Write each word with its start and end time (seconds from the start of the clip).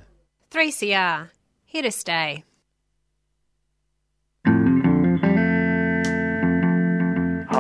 3CR, 0.53 1.31
here 1.65 1.83
to 1.83 1.91
stay. 1.91 2.45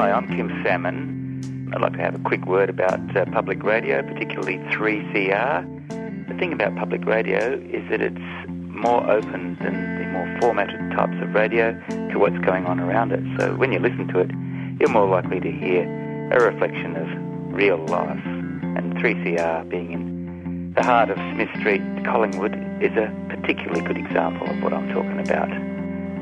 Hi, 0.08 0.14
I'm 0.14 0.26
Kim 0.26 0.48
Salmon. 0.64 1.70
I'd 1.74 1.82
like 1.82 1.92
to 1.92 1.98
have 1.98 2.14
a 2.14 2.18
quick 2.20 2.46
word 2.46 2.70
about 2.70 3.14
uh, 3.14 3.26
public 3.26 3.62
radio, 3.62 4.02
particularly 4.02 4.56
3CR. 4.72 6.28
The 6.28 6.34
thing 6.38 6.50
about 6.54 6.76
public 6.76 7.04
radio 7.04 7.60
is 7.60 7.86
that 7.90 8.00
it's 8.00 8.16
more 8.48 9.04
open 9.10 9.58
than 9.60 9.98
the 9.98 10.06
more 10.06 10.38
formatted 10.40 10.80
types 10.92 11.12
of 11.20 11.34
radio 11.34 11.78
to 12.10 12.18
what's 12.18 12.38
going 12.38 12.64
on 12.64 12.80
around 12.80 13.12
it. 13.12 13.20
So 13.38 13.54
when 13.56 13.70
you 13.70 13.80
listen 13.80 14.08
to 14.08 14.20
it, 14.20 14.30
you're 14.80 14.88
more 14.88 15.06
likely 15.06 15.40
to 15.40 15.52
hear 15.52 15.84
a 16.32 16.42
reflection 16.42 16.96
of 16.96 17.52
real 17.54 17.84
life. 17.84 18.24
And 18.24 18.94
3CR 18.94 19.68
being 19.68 19.92
in 19.92 20.72
the 20.74 20.84
heart 20.84 21.10
of 21.10 21.18
Smith 21.34 21.50
Street, 21.60 21.82
Collingwood, 22.06 22.54
is 22.80 22.96
a 22.96 23.14
particularly 23.28 23.82
good 23.82 23.98
example 23.98 24.48
of 24.48 24.62
what 24.62 24.72
I'm 24.72 24.88
talking 24.88 25.20
about. 25.20 25.50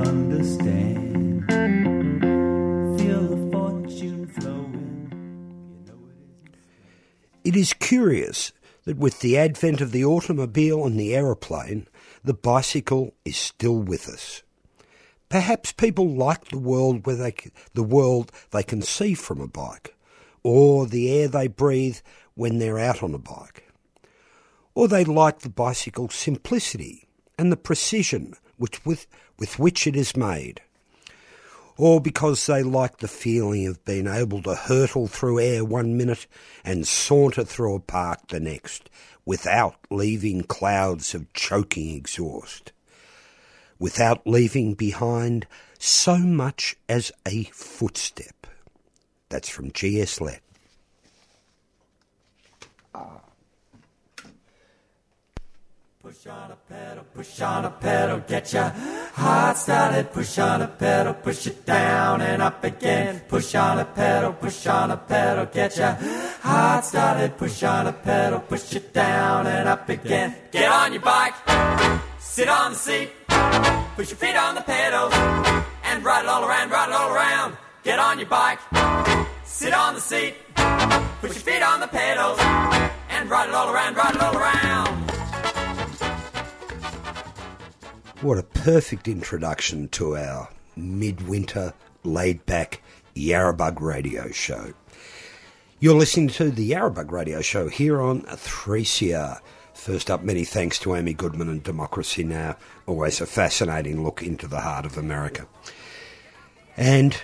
understand. 0.10 1.46
Feel 3.00 3.24
the 3.24 3.40
fortune 3.54 4.28
flowing. 4.28 5.08
You 5.72 5.80
know 5.88 6.00
it 6.10 6.18
is. 7.46 7.46
It 7.46 7.56
is 7.56 7.72
curious 7.72 8.52
that 8.84 8.98
with 8.98 9.22
the 9.22 9.38
advent 9.38 9.80
of 9.80 9.94
the 9.94 10.04
automobile 10.04 10.86
and 10.86 11.00
the 11.00 11.16
aeroplane, 11.16 11.88
the 12.22 12.34
bicycle 12.34 13.14
is 13.24 13.38
still 13.38 13.80
with 13.80 14.10
us. 14.10 14.44
Perhaps 15.30 15.74
people 15.74 16.08
like 16.08 16.46
the 16.46 16.60
world 16.60 17.06
where 17.06 17.16
they 17.16 17.34
the 17.74 17.84
world 17.84 18.32
they 18.52 18.64
can 18.64 18.82
see 18.82 19.14
from 19.14 19.42
a 19.42 19.48
bike, 19.48 19.96
or 20.44 20.86
the 20.86 21.12
air 21.12 21.28
they 21.28 21.48
breathe 21.48 21.98
when 22.36 22.60
they're 22.60 22.80
out 22.80 23.02
on 23.02 23.14
a 23.14 23.20
bike. 23.20 23.68
Or 24.76 24.88
they 24.88 25.04
like 25.04 25.40
the 25.40 25.50
bicycle's 25.50 26.16
simplicity 26.16 27.08
and 27.40 27.52
the 27.52 27.58
precision 27.58 28.36
which 28.58 28.86
with, 28.86 29.08
with 29.40 29.58
which 29.58 29.88
it 29.88 29.96
is 29.96 30.16
made. 30.16 30.62
Or 31.78 32.00
because 32.00 32.46
they 32.46 32.64
like 32.64 32.98
the 32.98 33.08
feeling 33.08 33.68
of 33.68 33.84
being 33.84 34.08
able 34.08 34.42
to 34.44 34.56
hurtle 34.56 35.08
through 35.08 35.40
air 35.40 35.66
one 35.66 35.98
minute 35.98 36.28
and 36.64 36.88
saunter 36.88 37.44
through 37.44 37.76
a 37.76 37.80
park 37.80 38.28
the 38.28 38.40
next 38.40 38.90
without 39.26 39.76
leaving 39.90 40.44
clouds 40.44 41.14
of 41.14 41.32
choking 41.34 41.96
exhaust 41.96 42.72
without 43.80 44.26
leaving 44.26 44.74
behind 44.74 45.48
so 45.80 46.18
much 46.18 46.76
as 46.88 47.12
a 47.28 47.44
footstep. 47.46 48.48
That's 49.30 49.50
from 49.50 49.72
G.S. 49.72 50.22
Lett. 50.22 50.42
Push 56.06 56.28
on 56.28 56.52
a 56.52 56.56
pedal, 56.70 57.04
push 57.16 57.42
on 57.42 57.66
a 57.66 57.72
pedal, 57.72 58.20
get 58.28 58.54
your 58.54 58.70
heart 59.14 59.58
started. 59.58 60.12
Push 60.14 60.38
on 60.38 60.62
a 60.62 60.68
pedal, 60.68 61.16
push 61.16 61.48
it 61.48 61.66
down 61.66 62.22
and 62.22 62.44
up 62.44 62.64
again. 62.64 63.22
Push 63.28 63.56
on 63.56 63.80
a 63.80 63.86
pedal, 63.86 64.34
push 64.34 64.68
on 64.68 64.92
a 64.92 64.98
pedal, 64.98 65.48
get 65.48 65.76
your 65.78 65.98
heart 66.42 66.86
started. 66.86 67.36
Push 67.38 67.64
on 67.64 67.88
a 67.88 67.94
pedal, 67.94 68.40
push 68.42 68.76
it 68.76 68.94
down 68.94 69.48
and 69.48 69.68
up 69.68 69.90
again. 69.90 70.36
Get 70.52 70.72
on 70.72 70.94
your 70.94 71.02
bike, 71.02 71.34
sit 72.20 72.50
on 72.50 72.74
the 72.74 72.78
seat, 72.78 73.10
push 73.96 74.10
your 74.10 74.18
feet 74.18 74.36
on 74.36 74.56
the 74.56 74.62
pedals, 74.62 75.14
and 75.84 76.04
ride 76.04 76.24
it 76.24 76.28
all 76.28 76.46
around, 76.48 76.70
ride 76.70 76.90
it 76.90 76.96
all 76.96 77.14
around. 77.14 77.58
Get 77.84 78.00
on 78.00 78.18
your 78.20 78.28
bike, 78.28 78.60
sit 79.44 79.74
on 79.74 79.94
the 79.94 80.02
seat, 80.02 80.36
push 81.22 81.32
your 81.32 81.44
feet 81.54 81.62
on 81.62 81.80
the 81.80 81.88
pedals, 81.88 82.40
and 83.10 83.30
ride 83.30 83.50
it 83.50 83.56
all 83.56 83.72
around, 83.72 83.96
ride 83.96 84.16
it 84.16 84.22
all 84.22 84.36
around. 84.36 84.88
What 88.22 88.40
a 88.40 88.44
perfect 88.44 89.08
introduction 89.08 89.88
to 89.90 90.18
our 90.18 90.50
midwinter 90.76 91.74
laid 92.04 92.46
back 92.46 92.82
Yarrabug 93.16 93.80
radio 93.80 94.32
show. 94.32 94.74
You're 95.80 95.96
listening 95.96 96.30
to 96.30 96.50
the 96.50 96.72
Yarrabug 96.72 97.12
radio 97.12 97.42
show 97.42 97.68
here 97.68 98.02
on 98.02 98.22
3CR. 98.22 99.40
First 99.76 100.10
up, 100.10 100.24
many 100.24 100.46
thanks 100.46 100.80
to 100.80 100.96
Amy 100.96 101.14
Goodman 101.14 101.50
and 101.50 101.62
Democracy 101.62 102.24
Now! 102.24 102.58
Always 102.88 103.22
a 103.22 103.26
fascinating 103.26 104.04
look 104.04 104.24
into 104.24 104.48
the 104.48 104.62
heart 104.62 104.86
of 104.86 104.98
America. 104.98 105.48
And 106.76 107.16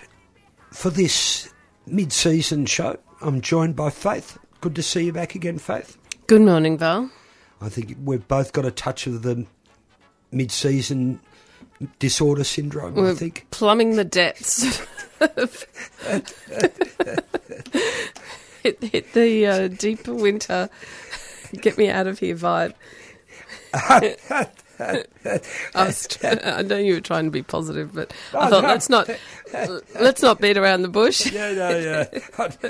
for 0.69 0.89
this 0.91 1.51
mid 1.87 2.13
season 2.13 2.65
show, 2.67 2.97
I'm 3.21 3.41
joined 3.41 3.75
by 3.75 3.89
Faith. 3.89 4.37
Good 4.59 4.75
to 4.75 4.83
see 4.83 5.05
you 5.05 5.13
back 5.13 5.33
again, 5.33 5.57
Faith. 5.57 5.97
Good 6.27 6.41
morning, 6.41 6.77
Val. 6.77 7.09
I 7.61 7.69
think 7.69 7.97
we've 8.03 8.27
both 8.27 8.53
got 8.53 8.65
a 8.65 8.71
touch 8.71 9.07
of 9.07 9.23
the 9.23 9.45
mid-season 10.31 11.19
disorder 11.99 12.43
syndrome. 12.43 12.95
We're 12.95 13.13
think. 13.15 13.47
plumbing 13.51 13.95
the 13.95 14.05
depths. 14.05 14.81
of- 15.19 15.65
hit, 18.63 18.83
hit 18.83 19.13
the 19.13 19.45
uh, 19.45 19.67
deeper 19.67 20.13
winter, 20.13 20.69
get 21.61 21.77
me 21.77 21.89
out 21.89 22.07
of 22.07 22.19
here 22.19 22.35
vibe. 22.35 22.73
I, 25.75 25.85
was, 25.85 26.07
I 26.23 26.63
know 26.63 26.77
you 26.77 26.95
were 26.95 27.01
trying 27.01 27.25
to 27.25 27.31
be 27.31 27.43
positive, 27.43 27.93
but 27.93 28.13
I 28.33 28.49
thought 28.49 28.63
let's 28.63 28.89
not 28.89 29.09
let's 29.99 30.21
not 30.21 30.41
beat 30.41 30.57
around 30.57 30.81
the 30.81 30.87
bush. 30.89 31.31
Yeah, 31.41 31.53
no, 31.53 31.77
yeah. 31.77 32.07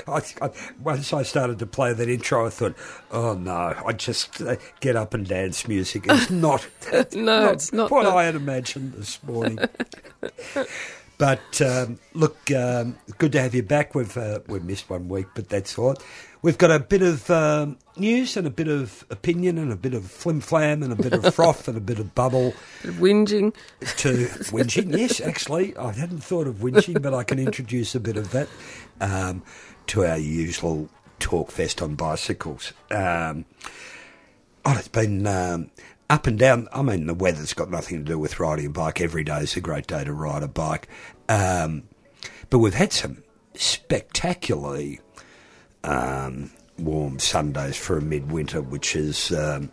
I, 0.06 0.22
I, 0.40 0.50
once 0.82 1.12
I 1.12 1.22
started 1.22 1.58
to 1.60 1.66
play 1.66 1.92
that 1.92 2.08
intro, 2.08 2.46
I 2.46 2.50
thought, 2.50 2.76
oh 3.10 3.34
no, 3.34 3.74
I 3.84 3.92
just 3.92 4.40
uh, 4.42 4.56
get 4.80 4.94
up 4.94 5.14
and 5.14 5.26
dance 5.26 5.66
music. 5.66 6.04
It's 6.06 6.30
not, 6.30 6.66
No, 7.14 7.48
it's 7.48 7.72
not 7.72 7.90
what 7.90 8.06
I 8.06 8.24
had 8.24 8.34
imagined 8.34 8.92
this 8.92 9.22
morning. 9.22 9.58
But 11.22 11.62
um, 11.62 12.00
look, 12.14 12.50
um, 12.50 12.98
good 13.18 13.30
to 13.30 13.40
have 13.40 13.54
you 13.54 13.62
back. 13.62 13.94
We've 13.94 14.16
uh, 14.16 14.40
we've 14.48 14.64
missed 14.64 14.90
one 14.90 15.08
week, 15.08 15.26
but 15.36 15.48
that's 15.48 15.78
all. 15.78 15.90
right. 15.90 15.98
We've 16.42 16.58
got 16.58 16.72
a 16.72 16.80
bit 16.80 17.00
of 17.00 17.30
um, 17.30 17.78
news 17.96 18.36
and 18.36 18.44
a 18.44 18.50
bit 18.50 18.66
of 18.66 19.06
opinion 19.08 19.56
and 19.56 19.72
a 19.72 19.76
bit 19.76 19.94
of 19.94 20.04
flim 20.04 20.40
flam 20.40 20.82
and 20.82 20.92
a 20.92 20.96
bit 20.96 21.12
of 21.12 21.32
froth 21.36 21.68
and 21.68 21.76
a 21.76 21.80
bit 21.80 22.00
of 22.00 22.12
bubble 22.16 22.54
Bit 22.82 22.94
whinging. 22.96 23.54
to 23.98 24.26
whinging. 24.50 24.98
Yes, 24.98 25.20
actually, 25.20 25.76
I 25.76 25.92
hadn't 25.92 26.24
thought 26.24 26.48
of 26.48 26.56
whinging, 26.56 27.00
but 27.00 27.14
I 27.14 27.22
can 27.22 27.38
introduce 27.38 27.94
a 27.94 28.00
bit 28.00 28.16
of 28.16 28.32
that 28.32 28.48
um, 29.00 29.44
to 29.86 30.04
our 30.04 30.18
usual 30.18 30.88
talk 31.20 31.52
fest 31.52 31.80
on 31.80 31.94
bicycles. 31.94 32.72
Um, 32.90 33.44
oh, 34.64 34.76
it's 34.76 34.88
been 34.88 35.24
um, 35.28 35.70
up 36.10 36.26
and 36.26 36.38
down. 36.38 36.68
I 36.72 36.82
mean, 36.82 37.06
the 37.06 37.14
weather's 37.14 37.54
got 37.54 37.70
nothing 37.70 37.98
to 37.98 38.04
do 38.04 38.18
with 38.18 38.40
riding 38.40 38.66
a 38.66 38.70
bike. 38.70 39.00
Every 39.00 39.24
day 39.24 39.40
is 39.40 39.56
a 39.56 39.60
great 39.60 39.86
day 39.86 40.04
to 40.04 40.12
ride 40.12 40.42
a 40.42 40.48
bike. 40.48 40.88
Um, 41.28 41.84
but 42.50 42.58
we've 42.58 42.74
had 42.74 42.92
some 42.92 43.22
spectacularly 43.54 45.00
um, 45.84 46.50
warm 46.78 47.18
Sundays 47.18 47.76
for 47.76 47.98
a 47.98 48.02
midwinter, 48.02 48.60
which 48.62 48.94
is 48.94 49.32
um, 49.32 49.70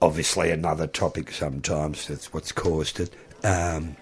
obviously 0.00 0.50
another 0.50 0.86
topic 0.86 1.32
sometimes. 1.32 2.06
That's 2.06 2.32
what's 2.32 2.52
caused 2.52 3.00
it. 3.00 3.14
Um, 3.42 3.96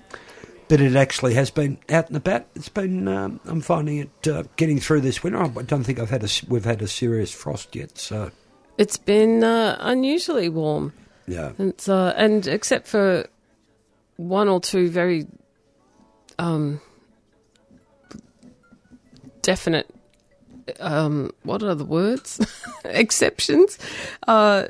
but 0.69 0.81
it 0.81 0.97
actually 0.97 1.35
has 1.35 1.51
been 1.51 1.79
out 1.91 2.09
and 2.09 2.17
about. 2.17 2.47
It's 2.55 2.69
been. 2.69 3.07
Um, 3.07 3.41
I'm 3.45 3.61
finding 3.61 3.99
it 3.99 4.29
uh, 4.29 4.45
getting 4.57 4.79
through 4.81 5.03
this 5.03 5.23
winter. 5.23 5.43
I 5.43 5.49
don't 5.49 5.85
think 5.85 5.99
I've 5.99 6.11
had 6.11 6.25
a. 6.25 6.29
We've 6.49 6.65
had 6.65 6.81
a 6.81 6.89
serious 6.89 7.31
frost 7.31 7.77
yet. 7.77 7.99
So 7.99 8.31
It's 8.79 8.97
been 8.97 9.45
uh, 9.45 9.77
unusually 9.81 10.49
warm. 10.49 10.95
Yeah, 11.33 11.53
It's, 11.59 11.89
uh, 11.89 12.13
and 12.17 12.47
except 12.47 12.87
for 12.87 13.27
one 14.17 14.49
or 14.49 14.61
two 14.61 14.89
very 14.91 15.27
um, 16.39 16.81
definite, 19.43 19.89
um, 20.81 21.31
what 21.43 21.63
are 21.63 21.75
the 21.75 21.85
words? 21.85 22.41
Exceptions. 22.85 23.79
Uh, 24.27 24.69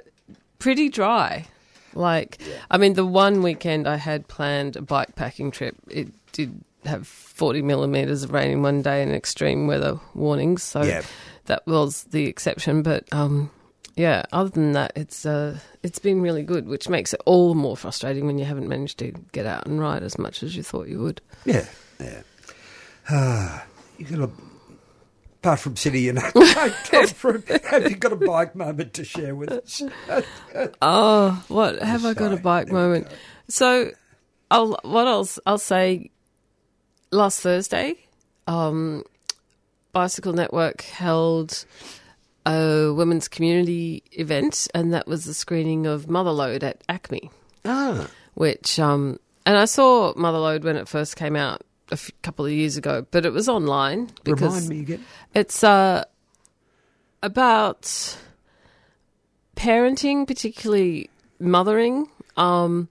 pretty 0.58 0.88
dry. 0.88 1.46
Like, 1.94 2.40
I 2.70 2.78
mean, 2.78 2.94
the 2.94 3.04
one 3.04 3.42
weekend 3.42 3.86
I 3.86 3.96
had 3.96 4.26
planned 4.28 4.76
a 4.76 4.82
bike 4.82 5.14
packing 5.14 5.50
trip, 5.50 5.76
it 5.90 6.08
did 6.32 6.64
have 6.86 7.06
40 7.06 7.62
millimetres 7.62 8.22
of 8.22 8.32
rain 8.32 8.50
in 8.50 8.62
one 8.62 8.80
day 8.82 9.02
and 9.02 9.12
extreme 9.12 9.66
weather 9.66 10.00
warnings. 10.14 10.62
So 10.62 10.82
Yeah. 10.82 11.02
that 11.46 11.66
was 11.66 12.04
the 12.04 12.24
exception. 12.26 12.82
But 12.82 13.04
um, 13.12 13.50
yeah, 13.94 14.22
other 14.32 14.50
than 14.50 14.72
that, 14.72 14.92
it's 14.96 15.26
uh, 15.26 15.58
it's 15.82 15.98
been 15.98 16.22
really 16.22 16.42
good, 16.42 16.66
which 16.66 16.88
makes 16.88 17.12
it 17.12 17.20
all 17.26 17.50
the 17.50 17.54
more 17.54 17.76
frustrating 17.76 18.26
when 18.26 18.38
you 18.38 18.44
haven't 18.44 18.68
managed 18.68 18.98
to 19.00 19.12
get 19.32 19.44
out 19.44 19.66
and 19.66 19.78
ride 19.80 20.02
as 20.02 20.18
much 20.18 20.42
as 20.42 20.56
you 20.56 20.62
thought 20.62 20.88
you 20.88 21.00
would. 21.00 21.20
Yeah, 21.44 21.66
yeah. 22.00 22.22
Ah, 23.10 23.66
you 23.98 24.06
got 24.06 24.20
a. 24.20 24.30
Apart 25.40 25.58
from 25.58 25.74
City, 25.74 26.02
you 26.02 26.12
know, 26.12 26.22
come 26.84 27.06
from, 27.08 27.42
have 27.68 27.90
you 27.90 27.96
got 27.96 28.12
a 28.12 28.16
bike 28.16 28.54
moment 28.54 28.94
to 28.94 29.04
share 29.04 29.34
with 29.34 29.50
us? 29.50 29.82
Oh, 30.80 31.44
what 31.48 31.82
have 31.82 32.04
I 32.04 32.14
got 32.14 32.32
a 32.32 32.36
bike 32.36 32.66
there 32.66 32.74
moment? 32.74 33.08
So, 33.48 33.90
I'll 34.52 34.78
what 34.84 35.08
else? 35.08 35.38
I'll 35.44 35.58
say. 35.58 36.10
Last 37.10 37.40
Thursday, 37.40 37.96
um, 38.46 39.04
Bicycle 39.92 40.32
Network 40.32 40.80
held 40.82 41.66
a 42.46 42.92
women's 42.92 43.28
community 43.28 44.02
event, 44.12 44.68
and 44.74 44.92
that 44.92 45.06
was 45.06 45.24
the 45.24 45.34
screening 45.34 45.86
of 45.86 46.06
Motherload 46.06 46.62
at 46.62 46.86
ACMI. 46.88 47.30
Ah, 47.64 48.08
Which, 48.34 48.78
um, 48.78 49.18
and 49.46 49.56
I 49.56 49.64
saw 49.66 50.12
Motherload 50.14 50.64
when 50.64 50.76
it 50.76 50.88
first 50.88 51.16
came 51.16 51.36
out 51.36 51.62
a 51.90 51.94
f- 51.94 52.10
couple 52.22 52.44
of 52.46 52.52
years 52.52 52.76
ago, 52.76 53.06
but 53.10 53.24
it 53.26 53.32
was 53.32 53.48
online 53.48 54.10
because 54.24 54.54
remind 54.54 54.68
me 54.68 54.80
again. 54.80 55.04
it's 55.34 55.62
uh, 55.62 56.04
about 57.22 58.16
parenting, 59.56 60.26
particularly 60.26 61.10
mothering, 61.38 62.08
um, 62.36 62.88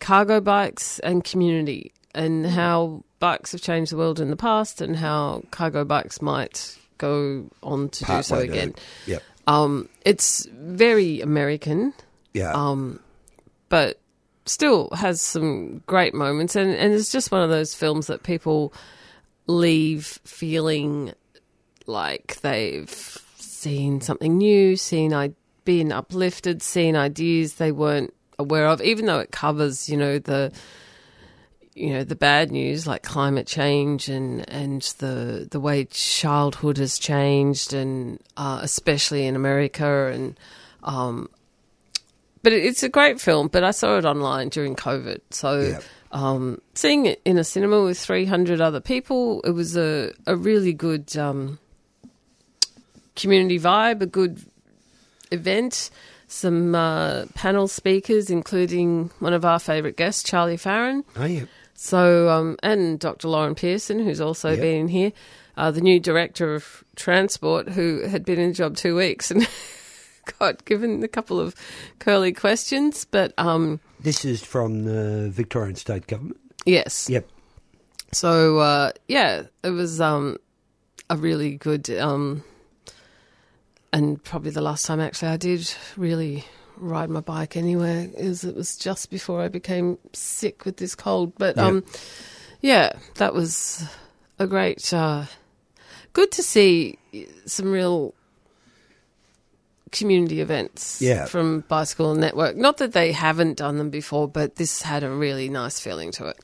cargo 0.00 0.40
bikes, 0.40 0.98
and 1.00 1.24
community, 1.24 1.92
and 2.14 2.46
how 2.46 3.04
bikes 3.20 3.52
have 3.52 3.62
changed 3.62 3.92
the 3.92 3.96
world 3.96 4.20
in 4.20 4.30
the 4.30 4.36
past, 4.36 4.80
and 4.80 4.96
how 4.96 5.42
cargo 5.50 5.84
bikes 5.84 6.20
might 6.20 6.76
go 7.00 7.46
on 7.62 7.88
to 7.88 8.04
do 8.04 8.22
so 8.22 8.36
again. 8.38 8.74
Yep. 9.06 9.22
Um, 9.46 9.88
it's 10.04 10.46
very 10.52 11.20
American, 11.20 11.92
Yeah. 12.34 12.52
um, 12.52 13.00
but 13.68 13.98
still 14.46 14.90
has 14.92 15.20
some 15.20 15.82
great 15.86 16.14
moments, 16.14 16.54
and, 16.56 16.70
and 16.70 16.92
it's 16.92 17.10
just 17.10 17.32
one 17.32 17.42
of 17.42 17.50
those 17.50 17.74
films 17.74 18.06
that 18.06 18.22
people 18.22 18.72
leave 19.46 20.20
feeling 20.24 21.12
like 21.86 22.40
they've 22.42 23.18
seen 23.38 24.00
something 24.00 24.38
new, 24.38 24.76
seen 24.76 25.12
I 25.12 25.32
been 25.64 25.90
uplifted, 25.92 26.62
seen 26.62 26.96
ideas 26.96 27.54
they 27.54 27.72
weren't 27.72 28.14
aware 28.38 28.66
of, 28.68 28.80
even 28.82 29.06
though 29.06 29.18
it 29.20 29.30
covers, 29.32 29.88
you 29.88 29.96
know, 29.96 30.18
the 30.18 30.52
you 31.80 31.92
know 31.94 32.04
the 32.04 32.14
bad 32.16 32.50
news 32.52 32.86
like 32.86 33.02
climate 33.02 33.46
change 33.46 34.08
and 34.08 34.48
and 34.50 34.82
the 34.98 35.48
the 35.50 35.58
way 35.58 35.86
childhood 35.86 36.76
has 36.78 36.98
changed 36.98 37.72
and 37.72 38.20
uh, 38.36 38.58
especially 38.62 39.26
in 39.26 39.34
America 39.34 40.10
and 40.14 40.38
um 40.82 41.28
but 42.42 42.52
it's 42.52 42.82
a 42.82 42.88
great 42.88 43.20
film 43.20 43.48
but 43.48 43.64
I 43.64 43.70
saw 43.70 43.96
it 43.98 44.04
online 44.04 44.48
during 44.50 44.76
covid 44.76 45.20
so 45.30 45.60
Yeah. 45.60 45.80
um 46.12 46.60
seeing 46.74 47.06
it 47.06 47.20
in 47.24 47.38
a 47.38 47.44
cinema 47.44 47.82
with 47.82 47.98
300 47.98 48.60
other 48.60 48.80
people 48.80 49.40
it 49.42 49.50
was 49.52 49.76
a 49.76 50.12
a 50.26 50.36
really 50.36 50.72
good 50.72 51.16
um 51.16 51.58
community 53.16 53.58
vibe 53.58 54.00
a 54.02 54.06
good 54.06 54.42
event 55.30 55.90
some 56.26 56.74
uh, 56.76 57.26
panel 57.34 57.66
speakers 57.68 58.30
including 58.30 59.10
one 59.18 59.32
of 59.32 59.44
our 59.44 59.58
favorite 59.58 59.96
guests 59.96 60.22
Charlie 60.22 60.56
Farron 60.56 61.04
oh, 61.16 61.24
yeah. 61.24 61.44
So, 61.82 62.28
um, 62.28 62.56
and 62.62 62.98
Dr. 63.00 63.28
Lauren 63.28 63.54
Pearson, 63.54 64.00
who's 64.00 64.20
also 64.20 64.50
Yep. 64.50 64.60
been 64.60 64.88
here, 64.88 65.12
uh, 65.56 65.70
the 65.70 65.80
new 65.80 65.98
director 65.98 66.54
of 66.54 66.84
transport, 66.94 67.70
who 67.70 68.02
had 68.06 68.22
been 68.22 68.38
in 68.38 68.50
the 68.50 68.54
job 68.54 68.76
two 68.76 68.94
weeks 68.94 69.30
and 69.30 69.48
got 70.38 70.62
given 70.66 71.02
a 71.02 71.08
couple 71.08 71.40
of 71.40 71.54
curly 71.98 72.34
questions. 72.34 73.06
But 73.10 73.32
um, 73.38 73.80
This 73.98 74.26
is 74.26 74.42
from 74.42 74.84
the 74.84 75.30
Victorian 75.30 75.76
State 75.76 76.06
Government. 76.06 76.38
yes, 76.66 77.08
Yep. 77.08 77.26
So 78.12 78.58
uh, 78.58 78.90
yeah, 79.08 79.44
it 79.62 79.70
was 79.70 80.00
um, 80.02 80.36
a 81.08 81.16
really 81.16 81.56
good, 81.56 81.88
um, 81.90 82.44
and 83.92 84.22
probably 84.22 84.50
the 84.50 84.60
last 84.60 84.84
time 84.84 85.00
actually 85.00 85.28
I 85.28 85.36
did 85.38 85.72
really 85.96 86.44
ride 86.80 87.10
my 87.10 87.20
bike 87.20 87.56
anywhere. 87.56 88.08
Is 88.16 88.44
it 88.44 88.56
was 88.56 88.76
just 88.76 89.10
before 89.10 89.40
I 89.42 89.48
became 89.48 89.98
sick 90.12 90.64
with 90.64 90.78
this 90.78 90.94
cold, 90.94 91.32
but 91.38 91.56
Yeah. 91.56 91.66
um, 91.66 91.84
yeah, 92.60 92.92
that 93.16 93.34
was 93.34 93.84
a 94.38 94.46
great, 94.46 94.92
uh, 94.92 95.24
good 96.12 96.30
to 96.32 96.42
see 96.42 96.98
some 97.46 97.70
real 97.72 98.14
community 99.92 100.40
events 100.40 101.00
Yeah. 101.02 101.24
from 101.26 101.60
Bicycle 101.68 102.14
Network. 102.14 102.56
Not 102.56 102.76
that 102.78 102.92
they 102.92 103.12
haven't 103.12 103.56
done 103.56 103.76
them 103.78 103.90
before, 103.90 104.28
but 104.28 104.56
this 104.56 104.82
had 104.82 105.02
a 105.02 105.10
really 105.10 105.48
nice 105.48 105.80
feeling 105.80 106.12
to 106.12 106.26
it. 106.26 106.38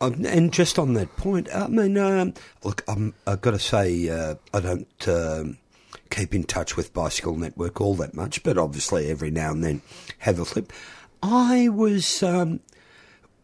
Um, 0.00 0.24
and 0.26 0.52
just 0.52 0.78
on 0.78 0.94
that 0.94 1.14
point, 1.16 1.48
I 1.54 1.68
mean, 1.68 1.96
um, 1.98 2.34
look, 2.64 2.82
I'm, 2.88 3.14
I've 3.26 3.40
got 3.40 3.52
to 3.52 3.58
say, 3.58 4.08
uh, 4.08 4.34
I 4.52 4.60
don't 4.60 5.08
um, 5.08 5.58
keep 6.12 6.34
in 6.34 6.44
touch 6.44 6.76
with 6.76 6.92
Bicycle 6.92 7.36
Network 7.36 7.80
all 7.80 7.94
that 7.96 8.14
much, 8.14 8.42
but 8.42 8.58
obviously 8.58 9.10
every 9.10 9.30
now 9.30 9.50
and 9.50 9.64
then 9.64 9.82
have 10.18 10.38
a 10.38 10.44
flip. 10.44 10.72
I 11.22 11.68
was, 11.68 12.22
um, 12.22 12.60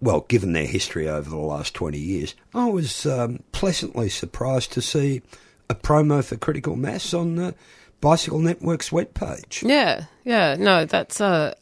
well, 0.01 0.21
given 0.23 0.53
their 0.53 0.67
history 0.67 1.09
over 1.09 1.31
the 1.31 1.37
last 1.37 1.75
20 1.75 1.99
years, 1.99 2.35
I 2.55 2.67
was 2.67 3.07
um, 3.07 3.43
pleasantly 3.53 4.09
surprised 4.09 4.73
to 4.73 4.83
see 4.83 5.23
a 5.71 5.75
promo 5.75 6.23
for 6.23 6.37
Critical 6.37 6.77
Mass 6.77 7.15
on 7.15 7.37
the 7.37 7.55
Bicycle 8.01 8.39
Network's 8.39 8.91
webpage. 8.91 9.67
Yeah, 9.69 10.05
yeah, 10.25 10.57
no, 10.59 10.85
that's 10.85 11.21
uh 11.21 11.55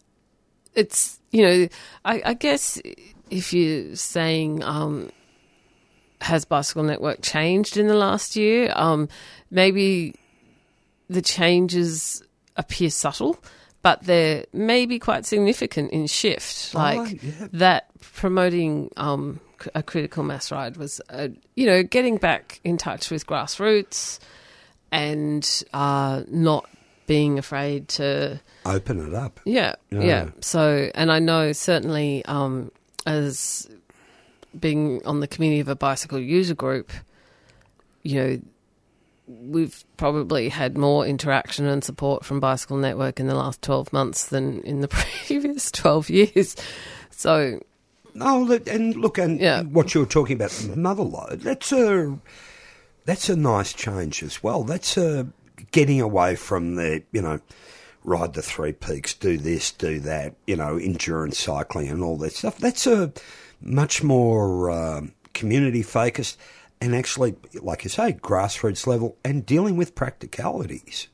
it's 0.74 1.18
you 1.30 1.42
know, 1.42 1.68
I, 2.04 2.22
I 2.24 2.34
guess 2.34 2.80
if 3.30 3.52
you're 3.52 3.96
saying 3.96 4.62
um 4.62 5.10
has 6.20 6.44
Bicycle 6.44 6.82
Network 6.82 7.22
changed 7.22 7.76
in 7.76 7.86
the 7.86 7.94
last 7.94 8.36
year, 8.36 8.70
um 8.74 9.08
maybe 9.50 10.14
the 11.08 11.22
changes 11.22 12.22
appear 12.56 12.90
subtle, 12.90 13.38
but 13.82 14.02
they're 14.02 14.46
maybe 14.52 14.98
quite 14.98 15.26
significant 15.26 15.92
in 15.92 16.06
shift. 16.06 16.74
Like 16.74 17.22
yeah. 17.22 17.48
that 17.52 17.86
promoting 18.00 18.90
um 18.96 19.40
a 19.74 19.82
critical 19.82 20.22
mass 20.22 20.52
ride 20.52 20.76
was 20.76 21.00
uh, 21.10 21.28
you 21.54 21.66
know, 21.66 21.82
getting 21.82 22.16
back 22.18 22.60
in 22.64 22.76
touch 22.76 23.10
with 23.10 23.26
grassroots 23.26 24.18
and 24.92 25.62
uh 25.72 26.22
not 26.28 26.68
being 27.06 27.38
afraid 27.38 27.88
to 27.88 28.40
Open 28.64 29.06
it 29.06 29.14
up. 29.14 29.38
yeah, 29.44 29.76
Yeah. 29.90 30.00
yeah. 30.02 30.30
So, 30.40 30.90
and 30.94 31.12
I 31.12 31.20
know 31.20 31.52
certainly 31.52 32.24
um, 32.24 32.72
as 33.06 33.68
being 34.58 35.00
on 35.06 35.20
the 35.20 35.28
committee 35.28 35.60
of 35.60 35.68
a 35.68 35.76
bicycle 35.76 36.18
user 36.18 36.54
group, 36.56 36.90
you 38.02 38.14
know, 38.20 38.40
we've 39.26 39.84
probably 39.96 40.48
had 40.48 40.78
more 40.78 41.04
interaction 41.06 41.66
and 41.66 41.82
support 41.82 42.24
from 42.24 42.38
Bicycle 42.40 42.76
Network 42.76 43.18
in 43.18 43.26
the 43.26 43.34
last 43.34 43.60
12 43.62 43.92
months 43.92 44.26
than 44.26 44.60
in 44.62 44.80
the 44.80 44.88
previous 45.26 45.70
12 45.72 46.10
years. 46.10 46.56
So, 47.10 47.60
Oh, 48.18 48.50
and 48.66 48.96
look, 48.96 49.18
and 49.18 49.38
Yeah. 49.40 49.62
what 49.62 49.94
you 49.94 50.00
were 50.00 50.06
talking 50.06 50.36
about, 50.36 50.50
Motherload. 50.50 51.40
That's 51.42 51.70
a 51.72 52.18
that's 53.04 53.28
a 53.28 53.36
nice 53.36 53.72
change 53.74 54.22
as 54.22 54.42
well. 54.42 54.64
That's 54.64 54.96
a 54.96 55.26
getting 55.70 56.00
away 56.00 56.34
from 56.36 56.76
the 56.76 57.02
you 57.12 57.20
know 57.20 57.40
ride 58.04 58.32
the 58.34 58.40
three 58.42 58.72
peaks, 58.72 59.12
do 59.12 59.36
this, 59.36 59.70
do 59.72 59.98
that, 60.00 60.34
you 60.46 60.56
know, 60.56 60.76
endurance 60.78 61.38
cycling 61.38 61.88
and 61.88 62.02
all 62.02 62.16
that 62.18 62.32
stuff. 62.32 62.56
That's 62.58 62.86
a 62.86 63.12
much 63.60 64.02
more 64.02 64.70
um, 64.70 65.12
community 65.34 65.82
focused 65.82 66.38
and 66.80 66.94
actually, 66.94 67.36
like 67.60 67.84
you 67.84 67.90
say, 67.90 68.12
grassroots 68.12 68.86
level 68.86 69.16
and 69.24 69.44
dealing 69.46 69.76
with 69.76 69.94
practicalities. 69.94 71.08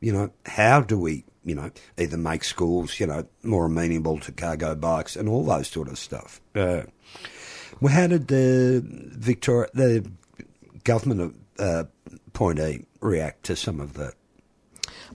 You 0.00 0.12
know, 0.12 0.30
how 0.46 0.80
do 0.80 0.98
we, 0.98 1.24
you 1.44 1.54
know, 1.54 1.70
either 1.98 2.16
make 2.16 2.44
schools, 2.44 3.00
you 3.00 3.06
know, 3.06 3.26
more 3.42 3.66
amenable 3.66 4.20
to 4.20 4.32
cargo 4.32 4.74
bikes 4.74 5.16
and 5.16 5.28
all 5.28 5.44
those 5.44 5.68
sort 5.68 5.88
of 5.88 5.98
stuff. 5.98 6.40
Uh, 6.54 6.82
well, 7.80 7.92
how 7.92 8.06
did 8.06 8.28
the 8.28 8.82
Victoria, 8.84 9.68
the 9.74 10.08
government 10.84 11.20
of 11.20 11.34
uh, 11.58 11.84
Point 12.32 12.60
E 12.60 12.86
react 13.00 13.44
to 13.44 13.56
some 13.56 13.80
of 13.80 13.94
that? 13.94 14.14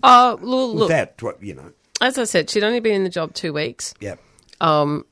uh, 0.03 0.35
look, 0.41 0.75
look, 0.75 0.89
That, 0.89 1.21
you 1.41 1.55
know, 1.55 1.71
as 2.01 2.17
I 2.17 2.25
said, 2.25 2.49
she'd 2.49 2.63
only 2.63 2.81
been 2.81 2.95
in 2.95 3.03
the 3.05 3.09
job 3.09 3.33
two 3.33 3.53
weeks. 3.53 3.93
yeah, 4.01 4.15
Um, 4.59 5.05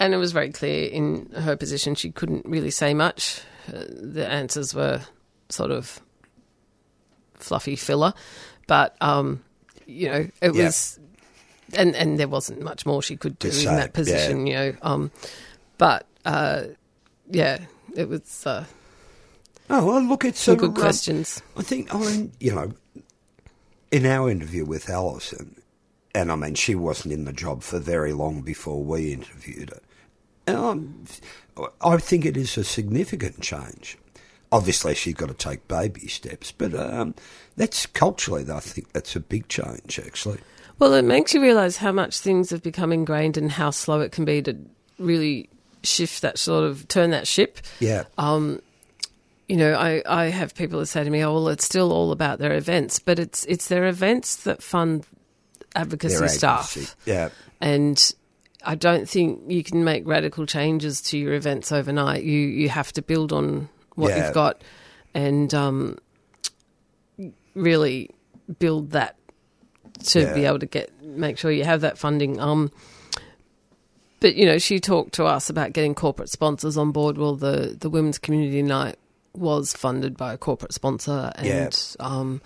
and 0.00 0.12
it 0.14 0.16
was 0.16 0.32
very 0.32 0.50
clear 0.50 0.88
in 0.90 1.30
her 1.30 1.56
position 1.56 1.94
she 1.94 2.10
couldn't 2.10 2.46
really 2.46 2.70
say 2.72 2.94
much. 2.94 3.42
The 3.68 4.26
answers 4.28 4.74
were 4.74 5.02
sort 5.48 5.70
of 5.70 6.00
fluffy 7.34 7.76
filler, 7.76 8.12
but 8.66 8.96
um, 9.00 9.42
you 9.86 10.08
know 10.08 10.28
it 10.40 10.54
Yeah. 10.54 10.66
was, 10.66 10.98
and 11.74 11.94
and 11.96 12.18
there 12.18 12.28
wasn't 12.28 12.60
much 12.62 12.84
more 12.86 13.02
she 13.02 13.16
could 13.16 13.38
do 13.38 13.48
To 13.50 13.54
in 13.56 13.62
say, 13.64 13.76
that 13.76 13.92
position. 13.92 14.46
You 14.46 14.54
know, 14.54 14.74
um, 14.82 15.10
but 15.78 16.06
uh, 16.24 16.64
yeah, 17.30 17.58
it 17.94 18.08
was 18.08 18.46
uh, 18.46 18.64
Oh, 19.72 19.86
well, 19.86 20.02
look, 20.02 20.24
it's 20.24 20.40
some 20.40 20.56
good 20.56 20.70
um, 20.70 20.74
questions. 20.74 21.40
I 21.56 21.62
think, 21.62 21.94
I 21.94 21.98
mean, 21.98 22.32
you 22.40 22.52
know, 22.52 22.72
in 23.92 24.04
our 24.04 24.28
interview 24.28 24.64
with 24.64 24.90
Alison, 24.90 25.62
and 26.12 26.32
I 26.32 26.34
mean, 26.34 26.54
she 26.56 26.74
wasn't 26.74 27.14
in 27.14 27.24
the 27.24 27.32
job 27.32 27.62
for 27.62 27.78
very 27.78 28.12
long 28.12 28.42
before 28.42 28.82
we 28.82 29.12
interviewed 29.12 29.70
her. 29.70 29.80
Um, 30.56 31.04
I 31.80 31.96
think 31.98 32.24
it 32.24 32.36
is 32.36 32.56
a 32.56 32.64
significant 32.64 33.40
change. 33.40 33.98
Obviously, 34.52 34.94
she's 34.94 35.14
got 35.14 35.28
to 35.28 35.34
take 35.34 35.68
baby 35.68 36.08
steps, 36.08 36.52
but 36.52 36.74
um, 36.74 37.14
that's 37.56 37.86
culturally, 37.86 38.50
I 38.50 38.60
think 38.60 38.92
that's 38.92 39.14
a 39.14 39.20
big 39.20 39.48
change, 39.48 39.98
actually. 39.98 40.40
Well, 40.78 40.94
it 40.94 41.04
makes 41.04 41.34
you 41.34 41.42
realise 41.42 41.76
how 41.76 41.92
much 41.92 42.18
things 42.18 42.50
have 42.50 42.62
become 42.62 42.92
ingrained 42.92 43.36
and 43.36 43.52
how 43.52 43.70
slow 43.70 44.00
it 44.00 44.12
can 44.12 44.24
be 44.24 44.42
to 44.42 44.56
really 44.98 45.48
shift 45.82 46.22
that 46.22 46.38
sort 46.38 46.64
of 46.64 46.88
turn 46.88 47.10
that 47.10 47.28
ship. 47.28 47.58
Yeah. 47.78 48.04
Um, 48.18 48.60
you 49.48 49.56
know, 49.56 49.74
I, 49.74 50.02
I 50.06 50.24
have 50.26 50.54
people 50.54 50.78
that 50.80 50.86
say 50.86 51.04
to 51.04 51.10
me, 51.10 51.24
"Oh, 51.24 51.34
well, 51.34 51.48
it's 51.48 51.64
still 51.64 51.92
all 51.92 52.12
about 52.12 52.38
their 52.38 52.54
events," 52.54 52.98
but 52.98 53.18
it's 53.18 53.44
it's 53.46 53.68
their 53.68 53.86
events 53.86 54.36
that 54.44 54.62
fund 54.62 55.04
advocacy 55.74 56.18
Their 56.18 56.28
staff. 56.28 56.96
Yeah. 57.04 57.30
and 57.60 58.12
I 58.64 58.74
don't 58.74 59.08
think 59.08 59.40
you 59.48 59.62
can 59.64 59.84
make 59.84 60.06
radical 60.06 60.46
changes 60.46 61.00
to 61.02 61.18
your 61.18 61.34
events 61.34 61.72
overnight. 61.72 62.22
You 62.24 62.38
you 62.38 62.68
have 62.68 62.92
to 62.92 63.02
build 63.02 63.32
on 63.32 63.68
what 63.94 64.10
Yeah. 64.10 64.24
you've 64.26 64.34
got, 64.34 64.62
and 65.14 65.52
um, 65.54 65.98
really 67.54 68.10
build 68.58 68.90
that 68.92 69.16
to 70.04 70.20
Yeah. 70.20 70.34
be 70.34 70.44
able 70.44 70.58
to 70.60 70.66
get 70.66 70.90
make 71.02 71.38
sure 71.38 71.50
you 71.50 71.64
have 71.64 71.80
that 71.82 71.98
funding. 71.98 72.40
Um, 72.40 72.70
but 74.20 74.34
you 74.34 74.46
know, 74.46 74.58
she 74.58 74.80
talked 74.80 75.14
to 75.14 75.24
us 75.24 75.48
about 75.50 75.72
getting 75.72 75.94
corporate 75.94 76.28
sponsors 76.30 76.76
on 76.76 76.92
board. 76.92 77.18
Well, 77.18 77.36
the 77.36 77.76
the 77.78 77.90
women's 77.90 78.18
community 78.18 78.62
night 78.62 78.96
was 79.34 79.72
funded 79.72 80.16
by 80.16 80.32
a 80.34 80.38
corporate 80.38 80.74
sponsor, 80.74 81.32
and 81.36 81.46
Yeah. 81.46 81.70
um, 82.00 82.40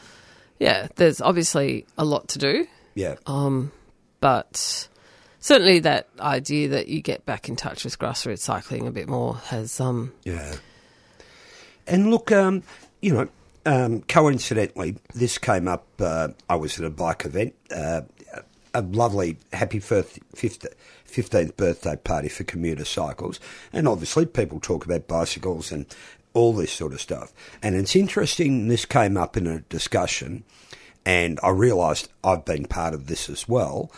yeah, 0.58 0.88
there's 0.96 1.20
obviously 1.20 1.86
a 1.98 2.04
lot 2.04 2.28
to 2.28 2.38
do. 2.38 2.66
Yeah. 2.94 3.16
Um, 3.26 3.72
but 4.20 4.88
certainly 5.44 5.78
that 5.78 6.08
idea 6.20 6.68
that 6.68 6.88
you 6.88 7.02
get 7.02 7.26
back 7.26 7.50
in 7.50 7.54
touch 7.54 7.84
with 7.84 7.98
grassroots 7.98 8.38
cycling 8.38 8.86
a 8.86 8.90
bit 8.90 9.06
more 9.06 9.36
has 9.36 9.78
um, 9.78 10.10
Yeah. 10.24 10.54
And 11.86 12.10
look, 12.10 12.32
um, 12.32 12.62
you 13.02 13.12
know, 13.12 13.28
um, 13.66 14.00
coincidentally, 14.08 14.96
this 15.14 15.36
came 15.36 15.68
up. 15.68 15.86
Uh, 16.00 16.28
I 16.48 16.56
was 16.56 16.78
at 16.78 16.86
a 16.86 16.90
bike 16.90 17.26
event, 17.26 17.54
uh, 17.70 18.00
a 18.72 18.80
lovely 18.80 19.36
happy 19.52 19.80
firth- 19.80 20.18
fifth- 20.34 20.74
15th 21.06 21.58
birthday 21.58 21.96
party 21.96 22.28
for 22.28 22.44
commuter 22.44 22.86
cycles. 22.86 23.38
And 23.70 23.86
obviously, 23.86 24.24
people 24.24 24.60
talk 24.60 24.86
about 24.86 25.06
bicycles 25.06 25.70
and 25.70 25.84
all 26.32 26.54
this 26.54 26.72
sort 26.72 26.94
of 26.94 27.02
stuff. 27.02 27.34
And 27.62 27.76
it's 27.76 27.94
interesting, 27.94 28.68
this 28.68 28.86
came 28.86 29.18
up 29.18 29.36
in 29.36 29.46
a 29.46 29.60
discussion, 29.60 30.42
and 31.04 31.38
I 31.42 31.50
realised 31.50 32.08
I've 32.24 32.46
been 32.46 32.64
part 32.64 32.94
of 32.94 33.08
this 33.08 33.28
as 33.28 33.46
well 33.46 33.90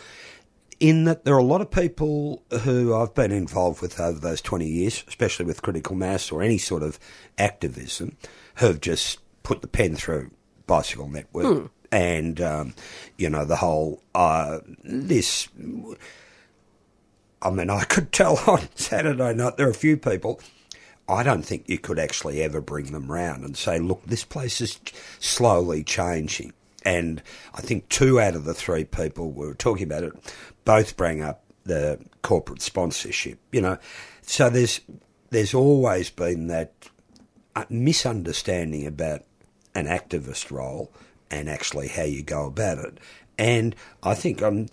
in 0.79 1.05
that 1.05 1.25
there 1.25 1.33
are 1.33 1.39
a 1.39 1.43
lot 1.43 1.61
of 1.61 1.71
people 1.71 2.43
who 2.61 2.95
I've 2.95 3.13
been 3.15 3.31
involved 3.31 3.81
with 3.81 3.99
over 3.99 4.19
those 4.19 4.41
20 4.41 4.67
years, 4.67 5.03
especially 5.07 5.45
with 5.45 5.61
critical 5.61 5.95
mass 5.95 6.31
or 6.31 6.41
any 6.41 6.57
sort 6.57 6.83
of 6.83 6.99
activism, 7.37 8.15
who've 8.55 8.79
just 8.79 9.19
put 9.43 9.61
the 9.61 9.67
pen 9.67 9.95
through 9.95 10.31
Bicycle 10.67 11.07
Network. 11.07 11.45
And, 11.91 12.41
um, 12.41 12.75
you 13.17 13.29
know, 13.29 13.45
the 13.45 13.55
whole, 13.55 14.03
uh, 14.13 14.59
this, 14.83 15.47
I 17.41 17.49
mean, 17.49 17.69
I 17.69 17.85
could 17.85 18.11
tell 18.11 18.37
on 18.47 18.67
Saturday 18.75 19.33
night, 19.33 19.57
there 19.57 19.67
are 19.67 19.71
a 19.71 19.75
few 19.75 19.97
people, 19.97 20.41
I 21.07 21.23
don't 21.23 21.43
think 21.43 21.63
you 21.67 21.79
could 21.79 21.97
actually 21.97 22.43
ever 22.43 22.61
bring 22.61 22.91
them 22.91 23.11
round 23.11 23.45
and 23.45 23.55
say, 23.55 23.79
look, 23.79 24.03
this 24.03 24.25
place 24.25 24.59
is 24.59 24.79
slowly 25.19 25.83
changing. 25.83 26.53
And 26.83 27.21
I 27.53 27.61
think 27.61 27.89
two 27.89 28.19
out 28.19 28.35
of 28.35 28.45
the 28.45 28.53
three 28.53 28.83
people 28.85 29.31
we 29.31 29.47
were 29.47 29.53
talking 29.53 29.83
about 29.83 30.03
it 30.03 30.13
both 30.67 30.97
bring 30.97 31.21
up 31.21 31.45
the 31.63 31.97
corporate 32.23 32.61
sponsorship. 32.61 33.39
You 33.53 33.61
know, 33.61 33.77
so 34.21 34.49
there's 34.49 34.81
there's 35.29 35.53
always 35.53 36.09
been 36.09 36.47
that 36.47 36.73
uh, 37.55 37.63
misunderstanding 37.69 38.85
about 38.85 39.21
an 39.73 39.85
activist 39.85 40.51
role 40.51 40.91
and 41.31 41.49
actually 41.49 41.87
how 41.87 42.03
you 42.03 42.21
go 42.21 42.45
about 42.45 42.79
it. 42.79 42.99
And 43.37 43.75
I 44.03 44.13
think 44.13 44.43
on 44.43 44.69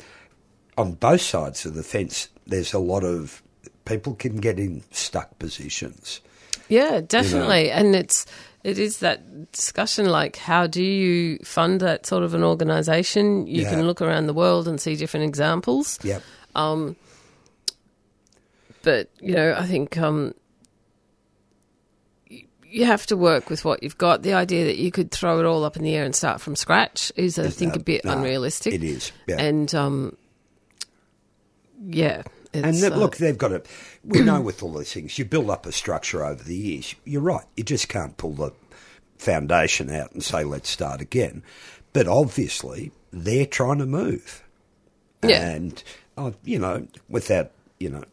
on 0.76 0.94
both 0.94 1.20
sides 1.20 1.64
of 1.64 1.74
the 1.74 1.84
fence, 1.84 2.28
there's 2.44 2.72
a 2.72 2.80
lot 2.80 3.04
of 3.04 3.40
people 3.84 4.14
can 4.14 4.38
get 4.38 4.58
in 4.58 4.82
stuck 4.90 5.38
positions. 5.38 6.20
yeah, 6.68 7.00
definitely. 7.06 7.70
And 7.70 7.94
it's 7.94 8.26
it 8.64 8.78
is 8.78 8.98
that 8.98 9.52
discussion 9.52 10.06
like 10.06 10.36
how 10.36 10.66
do 10.66 10.82
you 10.82 11.38
fund 11.44 11.80
that 11.80 12.06
sort 12.06 12.22
of 12.24 12.34
an 12.34 12.42
organisation? 12.42 13.46
You 13.46 13.62
Yeah. 13.62 13.70
can 13.70 13.86
look 13.86 14.00
around 14.02 14.26
the 14.26 14.34
world 14.34 14.66
and 14.66 14.80
see 14.80 14.96
different 14.96 15.26
examples. 15.26 15.98
Yep. 16.02 16.22
Um, 16.54 16.96
but 18.82 19.08
you 19.20 19.34
know, 19.34 19.54
I 19.56 19.66
think 19.66 19.96
um, 19.98 20.34
you 22.66 22.86
have 22.86 23.06
to 23.06 23.16
work 23.16 23.50
with 23.50 23.64
what 23.64 23.82
you've 23.82 23.98
got. 23.98 24.22
The 24.22 24.34
idea 24.34 24.64
that 24.64 24.76
you 24.78 24.90
could 24.90 25.10
throw 25.10 25.38
it 25.40 25.46
all 25.46 25.64
up 25.64 25.76
in 25.76 25.82
the 25.84 25.94
air 25.94 26.04
and 26.04 26.14
start 26.14 26.40
from 26.40 26.56
scratch 26.56 27.12
is, 27.16 27.38
I 27.38 27.48
think, 27.48 27.76
a 27.76 27.78
bit 27.78 28.04
no, 28.04 28.12
unrealistic. 28.12 28.74
it 28.74 28.82
is, 28.82 29.12
yeah. 29.28 29.36
And 29.40 29.72
um, 29.74 30.16
yeah, 31.86 32.22
And 32.62 32.76
that- 32.76 32.92
uh, 32.92 32.96
look, 32.96 33.16
they've 33.16 33.36
got 33.38 33.48
to. 33.48 33.62
We 34.04 34.20
know 34.20 34.40
with 34.40 34.62
all 34.62 34.72
these 34.74 34.92
things, 34.92 35.18
you 35.18 35.24
build 35.24 35.50
up 35.50 35.66
a 35.66 35.72
structure 35.72 36.24
over 36.24 36.42
the 36.42 36.56
years. 36.56 36.94
You're 37.04 37.22
right. 37.22 37.44
You 37.56 37.64
just 37.64 37.88
can't 37.88 38.16
pull 38.16 38.34
the 38.34 38.52
foundation 39.18 39.90
out 39.90 40.12
and 40.12 40.22
say, 40.22 40.44
let's 40.44 40.68
start 40.68 41.00
again. 41.00 41.42
But 41.92 42.06
obviously, 42.08 42.92
they're 43.12 43.46
trying 43.46 43.78
to 43.78 43.86
move. 43.86 44.42
Yeah. 45.22 45.40
And, 45.48 45.82
oh, 46.18 46.34
you 46.44 46.58
know, 46.58 46.86
without, 47.08 47.50
you 47.78 47.88
know, 47.88 48.04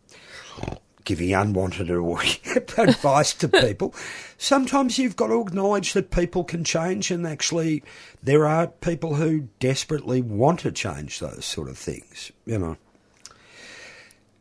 giving 1.03 1.33
unwanted 1.33 1.89
advice 2.77 3.33
to 3.33 3.47
people, 3.47 3.93
sometimes 4.37 4.97
you've 4.97 5.15
got 5.15 5.27
to 5.27 5.41
acknowledge 5.41 5.93
that 5.93 6.11
people 6.11 6.43
can 6.43 6.63
change, 6.63 7.11
and 7.11 7.25
actually, 7.27 7.83
there 8.23 8.47
are 8.47 8.67
people 8.67 9.15
who 9.15 9.47
desperately 9.59 10.21
want 10.21 10.59
to 10.61 10.71
change 10.71 11.19
those 11.19 11.43
sort 11.43 11.67
of 11.67 11.77
things, 11.77 12.31
you 12.45 12.57
know. 12.57 12.77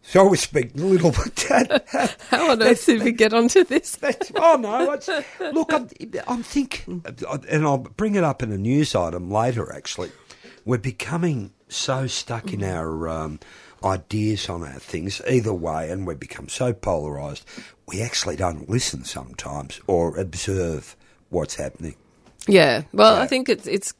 So 0.03 0.27
we 0.27 0.37
speak 0.37 0.75
a 0.75 0.79
little 0.79 1.13
bit. 1.13 1.47
how 2.31 2.51
on 2.51 2.63
earth 2.63 2.87
did 2.87 3.03
we 3.03 3.13
get 3.13 3.33
onto 3.33 3.65
this? 3.65 3.97
That's, 3.97 4.33
oh 4.35 4.57
no! 4.57 4.93
It's, 4.93 5.09
look, 5.41 5.73
I'm, 5.73 5.89
I'm 6.27 6.43
thinking, 6.43 7.05
and 7.49 7.65
I'll 7.65 7.79
bring 7.79 8.15
it 8.15 8.25
up 8.25 8.43
in 8.43 8.51
a 8.51 8.59
news 8.59 8.95
item 8.95 9.31
later. 9.31 9.73
Actually, 9.73 10.11
we're 10.65 10.79
becoming 10.79 11.53
so 11.69 12.07
stuck 12.07 12.53
in 12.53 12.65
our 12.65 13.09
um, 13.09 13.41
ideas 13.85 14.49
on 14.49 14.63
our 14.63 14.79
things 14.79 15.21
either 15.29 15.55
way, 15.55 15.91
and 15.91 16.07
we 16.07 16.15
become 16.15 16.49
so 16.49 16.73
polarised. 16.73 17.45
We 17.87 18.03
actually 18.03 18.37
don't 18.37 18.69
listen 18.69 19.05
sometimes 19.05 19.81
or 19.87 20.19
observe 20.19 20.97
what's 21.29 21.57
happening. 21.57 21.97
Yeah. 22.47 22.83
Well. 22.93 23.17
I 23.17 23.27
think 23.27 23.49
it's 23.49 23.67
it's 23.67 23.93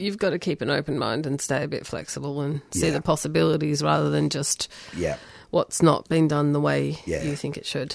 you've 0.00 0.18
got 0.18 0.30
to 0.30 0.38
keep 0.38 0.60
an 0.62 0.70
open 0.70 0.98
mind 0.98 1.26
and 1.26 1.40
stay 1.40 1.62
a 1.62 1.68
bit 1.68 1.86
flexible 1.86 2.40
and 2.40 2.62
see 2.72 2.86
Yeah. 2.86 2.92
the 2.94 3.02
possibilities 3.02 3.82
rather 3.82 4.10
than 4.10 4.30
just 4.30 4.68
Yeah. 4.96 5.16
what's 5.50 5.82
not 5.82 6.08
been 6.08 6.26
done 6.28 6.52
the 6.52 6.60
way 6.60 6.98
Yeah. 7.04 7.22
you 7.22 7.36
think 7.36 7.56
it 7.56 7.66
should. 7.66 7.94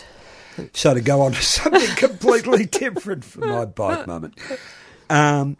So 0.73 0.93
to 0.93 1.01
go 1.01 1.21
on 1.21 1.33
to 1.33 1.41
something 1.43 1.95
completely 1.95 2.65
different 2.65 3.25
from 3.25 3.49
my 3.49 3.65
bike 3.65 4.07
moment. 4.07 4.35
Um, 5.09 5.57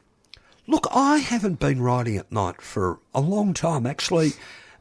look, 0.67 0.87
I 0.91 1.17
haven't 1.17 1.59
been 1.59 1.81
riding 1.81 2.17
at 2.17 2.31
night 2.31 2.61
for 2.61 2.99
a 3.13 3.19
long 3.21 3.53
time. 3.53 3.85
Actually, 3.85 4.33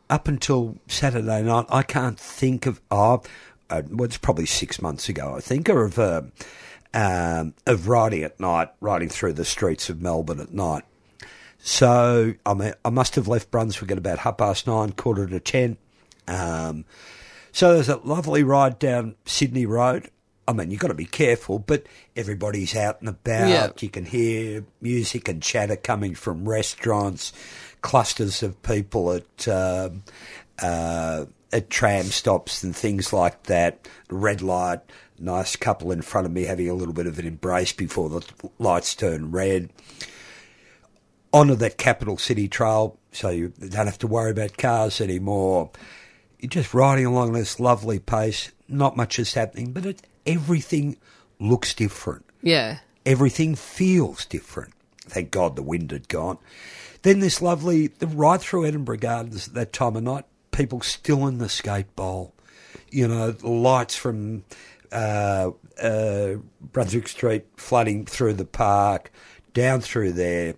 up 0.09 0.29
until 0.29 0.77
Saturday 0.87 1.43
night, 1.43 1.67
I 1.69 1.83
can't 1.83 2.19
think 2.19 2.67
of. 2.67 2.81
Oh, 2.91 3.23
uh, 3.71 3.83
well, 3.91 4.05
it's 4.05 4.17
probably 4.19 4.47
six 4.47 4.81
months 4.81 5.09
ago, 5.09 5.35
I 5.37 5.41
think, 5.41 5.69
or 5.69 5.85
of 5.85 5.99
uh, 5.99 6.23
um, 6.93 7.55
of 7.67 7.89
riding 7.89 8.23
at 8.23 8.39
night, 8.39 8.69
riding 8.81 9.09
through 9.09 9.33
the 9.33 9.45
streets 9.45 9.89
of 9.91 10.01
Melbourne 10.01 10.41
at 10.41 10.53
night. 10.55 10.85
So 11.67 12.35
I 12.45 12.53
mean, 12.53 12.75
I 12.85 12.91
must 12.91 13.15
have 13.15 13.27
left 13.27 13.51
Brunswick 13.51 13.91
at 13.91 13.97
about 13.97 14.19
half 14.19 14.37
past 14.37 14.67
nine, 14.67 14.93
quarter 14.93 15.27
to 15.27 15.41
ten. 15.41 15.79
Um, 16.29 16.85
so 17.53 17.73
there's 17.73 17.89
a 17.89 17.97
lovely 17.97 18.43
ride 18.43 18.79
down 18.79 19.15
Sydney 19.25 19.65
Road. 19.65 20.11
I 20.47 20.53
mean, 20.53 20.71
you've 20.71 20.81
got 20.81 20.89
to 20.89 20.95
be 20.95 21.07
careful, 21.07 21.59
but 21.59 21.87
everybody's 22.15 22.77
out 22.77 23.01
and 23.01 23.09
about. 23.09 23.49
Yeah. 23.49 23.71
You 23.81 23.89
can 23.89 24.05
hear 24.05 24.67
music 24.83 25.27
and 25.27 25.43
chatter 25.43 25.77
coming 25.77 26.15
from 26.15 26.47
restaurants, 26.47 27.33
clusters 27.81 28.43
of 28.43 28.63
people 28.63 29.13
at 29.13 29.49
um, 29.49 30.03
uh, 30.63 31.25
at 31.51 31.71
tram 31.71 32.05
stops 32.05 32.63
and 32.63 32.77
things 32.77 33.11
like 33.11 33.45
that. 33.45 33.89
Red 34.11 34.43
light, 34.43 34.81
nice 35.19 35.57
couple 35.57 35.93
in 35.93 36.03
front 36.03 36.27
of 36.27 36.33
me 36.35 36.45
having 36.45 36.69
a 36.69 36.75
little 36.75 36.93
bit 36.93 37.07
of 37.07 37.19
an 37.19 37.27
embrace 37.27 37.73
before 37.73 38.11
the 38.11 38.51
lights 38.59 38.95
turn 38.95 39.31
red 39.31 39.71
onto 41.35 41.57
that 41.57 41.77
capital 41.77 42.17
city 42.17 42.47
trail, 42.47 42.97
so 43.11 43.29
you 43.29 43.49
don't 43.59 43.87
have 43.87 43.99
to 43.99 44.07
worry 44.07 44.31
about 44.31 44.57
cars 44.57 45.01
anymore. 45.01 45.69
You're 46.39 46.49
just 46.49 46.73
riding 46.73 47.07
along 47.07 47.33
this 47.33 47.59
lovely 47.59 47.99
pace. 47.99 48.53
Not 48.69 48.97
much 48.97 49.19
is 49.19 49.35
happening, 49.35 49.73
but 49.73 49.85
it, 49.85 50.03
everything 50.25 50.97
looks 51.41 51.75
different. 51.75 52.25
Yeah. 52.41 52.79
Everything 53.05 53.57
feels 53.57 54.25
different. 54.27 54.75
Thank 55.01 55.33
God 55.33 55.57
the 55.57 55.63
wind 55.63 55.91
had 55.91 56.09
gone. 56.09 56.39
Then 57.03 57.19
this 57.19 57.43
lovely, 57.43 57.89
the 57.89 58.07
ride 58.07 58.41
through 58.41 58.67
Edinburgh 58.67 58.99
Gardens 58.99 59.49
at 59.49 59.55
that 59.55 59.73
time 59.73 59.97
of 59.97 60.05
night, 60.05 60.25
people 60.53 60.81
still 60.83 61.27
in 61.27 61.39
the 61.39 61.49
skate 61.49 61.95
bowl. 61.97 62.33
You 62.91 63.09
know, 63.09 63.33
the 63.33 63.51
lights 63.51 63.97
from 63.97 64.45
uh, 64.93 65.51
uh, 65.83 66.35
Brunswick 66.61 67.09
Street 67.09 67.45
flooding 67.57 68.07
through 68.07 68.35
the 68.35 68.45
park, 68.45 69.11
down 69.53 69.81
through 69.81 70.13
there, 70.13 70.55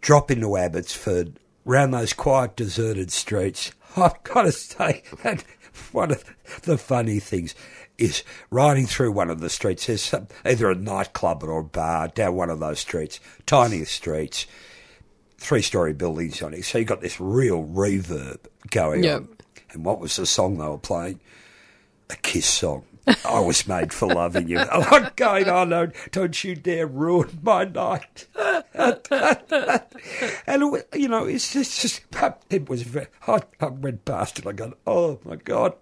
drop 0.00 0.30
into 0.30 0.56
Abbotsford, 0.56 1.38
round 1.64 1.92
those 1.94 2.12
quiet, 2.12 2.56
deserted 2.56 3.10
streets. 3.12 3.72
I've 3.96 4.22
got 4.24 4.42
to 4.42 4.52
say, 4.52 5.02
and 5.24 5.42
one 5.92 6.10
of 6.12 6.24
the 6.62 6.78
funny 6.78 7.18
things 7.20 7.54
is 7.98 8.22
riding 8.50 8.86
through 8.86 9.12
one 9.12 9.30
of 9.30 9.40
the 9.40 9.50
streets. 9.50 9.86
There's 9.86 10.02
some, 10.02 10.28
either 10.44 10.70
a 10.70 10.74
nightclub 10.74 11.42
or 11.42 11.58
a 11.60 11.64
bar 11.64 12.08
down 12.08 12.34
one 12.34 12.50
of 12.50 12.60
those 12.60 12.80
streets, 12.80 13.20
tiniest 13.46 13.92
streets, 13.92 14.46
three 15.38 15.62
story 15.62 15.92
buildings 15.92 16.40
on 16.42 16.54
it. 16.54 16.64
So 16.64 16.78
you 16.78 16.84
got 16.84 17.00
this 17.00 17.20
real 17.20 17.64
reverb 17.64 18.38
going 18.70 19.04
Yep. 19.04 19.16
on. 19.20 19.28
And 19.72 19.84
what 19.84 20.00
was 20.00 20.16
the 20.16 20.26
song 20.26 20.58
they 20.58 20.66
were 20.66 20.78
playing? 20.78 21.20
A 22.08 22.16
Kiss 22.16 22.46
song. 22.46 22.84
I 23.24 23.40
was 23.40 23.66
made 23.66 23.92
for 23.92 24.08
loving 24.08 24.48
you. 24.48 24.58
Lot 24.58 25.16
going 25.16 25.48
on. 25.48 25.70
Don't, 25.70 25.94
don't 26.12 26.44
you 26.44 26.54
dare 26.54 26.86
ruin 26.86 27.38
my 27.42 27.64
night. 27.64 28.26
and, 30.46 30.82
you 30.94 31.08
know, 31.08 31.24
it's 31.26 31.52
just, 31.52 31.80
just 31.80 32.02
it 32.50 32.68
was 32.68 32.82
very, 32.82 33.06
I, 33.26 33.40
I 33.60 33.66
went 33.66 34.04
past 34.04 34.38
it. 34.38 34.46
I 34.46 34.52
go, 34.52 34.74
oh 34.86 35.18
my 35.24 35.36
God. 35.36 35.74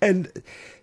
And 0.00 0.30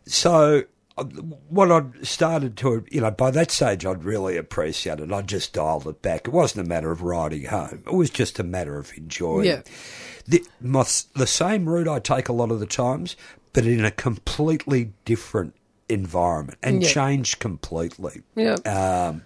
so 0.06 0.64
uh, 0.98 1.04
what 1.04 1.72
I'd 1.72 2.06
started 2.06 2.58
to, 2.58 2.86
you 2.92 3.02
know, 3.02 3.12
by 3.12 3.32
that 3.32 3.52
stage 3.52 3.86
I'd 3.86 4.04
really 4.04 4.38
appreciate 4.38 5.00
it. 5.00 5.12
I 5.12 5.22
just 5.22 5.54
dialed 5.54 5.88
it 5.88 6.02
back. 6.02 6.28
It 6.28 6.34
wasn't 6.34 6.66
a 6.66 6.70
matter 6.70 6.92
of 6.92 7.02
riding 7.02 7.46
home. 7.46 7.84
It 7.86 7.94
was 7.94 8.10
just 8.10 8.40
a 8.40 8.44
matter 8.44 8.78
of 8.78 8.92
enjoying 8.98 9.46
Yeah. 9.46 9.62
the, 10.28 10.44
my, 10.60 10.86
the 11.16 11.28
same 11.28 11.68
route 11.70 11.88
I 11.88 12.00
take 12.00 12.30
a 12.30 12.34
lot 12.34 12.52
of 12.52 12.60
the 12.60 12.66
times, 12.66 13.16
but 13.58 13.66
in 13.66 13.84
a 13.84 13.90
completely 13.90 14.92
different 15.04 15.56
environment 15.90 16.60
and 16.62 16.84
Yeah. 16.84 16.90
changed 16.90 17.40
completely. 17.40 18.22
Yeah. 18.36 18.54
Um, 18.66 19.24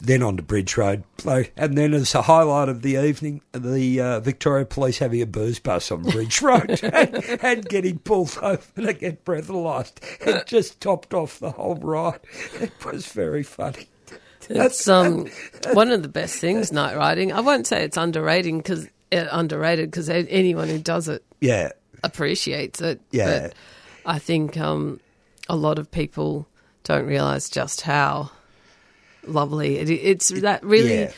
then 0.00 0.22
on 0.22 0.38
to 0.38 0.42
Bridge 0.42 0.76
Road, 0.78 1.04
and 1.54 1.76
then 1.76 1.92
as 1.92 2.14
a 2.14 2.22
highlight 2.22 2.70
of 2.70 2.80
the 2.80 2.96
evening, 2.96 3.42
the 3.52 4.00
uh, 4.00 4.20
Victoria 4.20 4.64
Police 4.64 4.98
having 4.98 5.20
a 5.20 5.26
booze 5.26 5.58
bus 5.58 5.92
on 5.92 6.02
Bridge 6.02 6.40
Road 6.42 6.80
and, 6.82 7.14
and 7.42 7.68
getting 7.68 7.98
pulled 7.98 8.36
over 8.40 8.62
to 8.82 8.92
get 8.94 9.22
breathalyzed. 9.26 9.98
It 10.26 10.46
just 10.46 10.80
topped 10.80 11.12
off 11.12 11.38
the 11.38 11.50
whole 11.50 11.74
ride. 11.76 12.20
It 12.58 12.72
was 12.84 13.06
very 13.06 13.42
funny. 13.42 13.86
It's 14.48 14.88
um 14.88 15.28
one 15.74 15.90
of 15.90 16.00
the 16.02 16.08
best 16.08 16.36
things 16.36 16.72
night 16.72 16.96
riding. 16.96 17.32
I 17.32 17.40
won't 17.40 17.66
say 17.66 17.84
it's 17.84 17.96
underrated 17.98 18.56
because 18.56 18.86
uh, 19.12 19.26
underrated 19.30 19.90
because 19.90 20.08
anyone 20.08 20.68
who 20.68 20.78
does 20.78 21.06
it 21.08 21.22
Yeah, 21.40 21.70
appreciates 22.02 22.80
it. 22.80 23.00
Yeah. 23.10 23.48
But 23.48 23.54
I 24.04 24.18
think 24.18 24.56
um, 24.56 25.00
a 25.48 25.56
lot 25.56 25.78
of 25.78 25.90
people 25.90 26.46
don't 26.84 27.06
realise 27.06 27.48
just 27.48 27.82
how 27.82 28.30
lovely 29.26 29.78
it, 29.78 29.88
it's. 29.90 30.28
That 30.28 30.64
really, 30.64 31.00
yeah. 31.00 31.12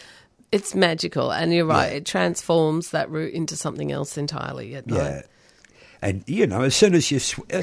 it's 0.52 0.74
magical. 0.74 1.32
And 1.32 1.52
you're 1.54 1.66
right; 1.66 1.90
Yeah. 1.92 1.96
it 1.98 2.06
transforms 2.06 2.90
that 2.90 3.10
route 3.10 3.32
into 3.32 3.56
something 3.56 3.90
else 3.92 4.18
entirely 4.18 4.74
at 4.74 4.88
Yeah. 4.88 4.96
night. 4.96 5.24
And, 6.02 6.22
you 6.26 6.46
know, 6.46 6.60
as 6.60 6.76
soon 6.76 6.94
as 6.94 7.10
you, 7.10 7.18
sw- 7.18 7.40
uh, 7.50 7.62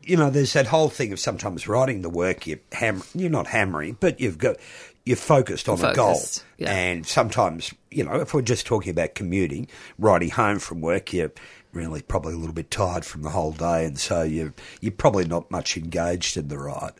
you 0.00 0.16
know, 0.16 0.30
there's 0.30 0.52
that 0.52 0.66
whole 0.68 0.88
thing 0.88 1.12
of 1.12 1.18
sometimes 1.18 1.66
writing 1.66 2.02
the 2.02 2.08
work, 2.08 2.46
you 2.46 2.60
ham- 2.70 3.02
you're 3.16 3.30
not 3.30 3.48
hammering, 3.48 3.96
but 3.98 4.20
you've 4.20 4.38
got, 4.38 4.58
you're 5.04 5.16
focused 5.16 5.68
on 5.68 5.84
a 5.84 5.92
goal. 5.92 6.20
Yeah. 6.56 6.70
And 6.72 7.04
sometimes, 7.04 7.74
you 7.90 8.04
know, 8.04 8.20
if 8.20 8.32
we're 8.32 8.42
just 8.42 8.64
talking 8.64 8.90
about 8.90 9.16
commuting, 9.16 9.66
riding 9.98 10.30
home 10.30 10.60
from 10.60 10.82
work, 10.82 11.12
you're 11.12 11.32
really 11.74 12.02
probably 12.02 12.34
a 12.34 12.38
little 12.38 12.54
bit 12.54 12.70
tired 12.70 13.04
from 13.04 13.22
the 13.22 13.30
whole 13.30 13.52
day. 13.52 13.84
And 13.84 13.98
so 13.98 14.22
you're, 14.22 14.54
you're 14.80 14.92
probably 14.92 15.26
not 15.26 15.50
much 15.50 15.76
engaged 15.76 16.36
in 16.36 16.48
the 16.48 16.58
ride. 16.58 16.92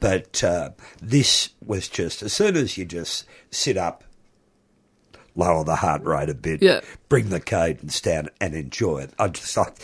But 0.00 0.42
uh, 0.42 0.70
this 1.00 1.50
was 1.64 1.88
just, 1.88 2.22
as 2.22 2.32
soon 2.32 2.56
as 2.56 2.76
you 2.76 2.84
just 2.84 3.26
sit 3.50 3.76
up, 3.76 4.04
lower 5.36 5.64
the 5.64 5.76
heart 5.76 6.02
rate 6.04 6.28
a 6.28 6.34
bit, 6.34 6.62
Yeah. 6.62 6.80
bring 7.08 7.30
the 7.30 7.40
cadence 7.40 8.00
down 8.00 8.28
and 8.40 8.54
enjoy 8.54 8.98
it. 9.02 9.10
I 9.18 9.28
just 9.28 9.56
like 9.56 9.74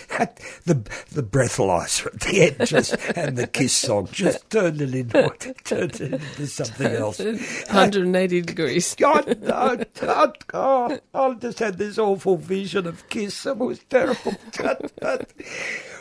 the 0.65 0.75
the 1.11 1.23
breathalyzer 1.23 2.07
at 2.07 2.21
the 2.21 2.43
end, 2.57 2.67
just 2.69 2.95
and 3.17 3.37
the 3.37 3.47
kiss 3.47 3.73
song 3.73 4.09
just 4.13 4.49
turned 4.51 4.81
it 4.81 4.95
into 4.95 5.29
turned 5.65 6.01
it 6.01 6.13
into 6.15 6.47
something 6.47 6.93
else. 6.93 7.19
180 7.71 8.41
degrees. 8.43 8.95
God, 8.99 9.41
no, 9.43 9.83
God, 10.01 10.39
God, 10.47 11.01
I 11.15 11.35
just 11.35 11.59
had 11.59 11.79
this 11.79 11.99
awful 11.99 12.37
vision 12.37 12.87
of 12.87 13.09
Kiss. 13.09 13.47
It 13.47 13.59
was 13.59 13.81
terrible. 13.91 14.35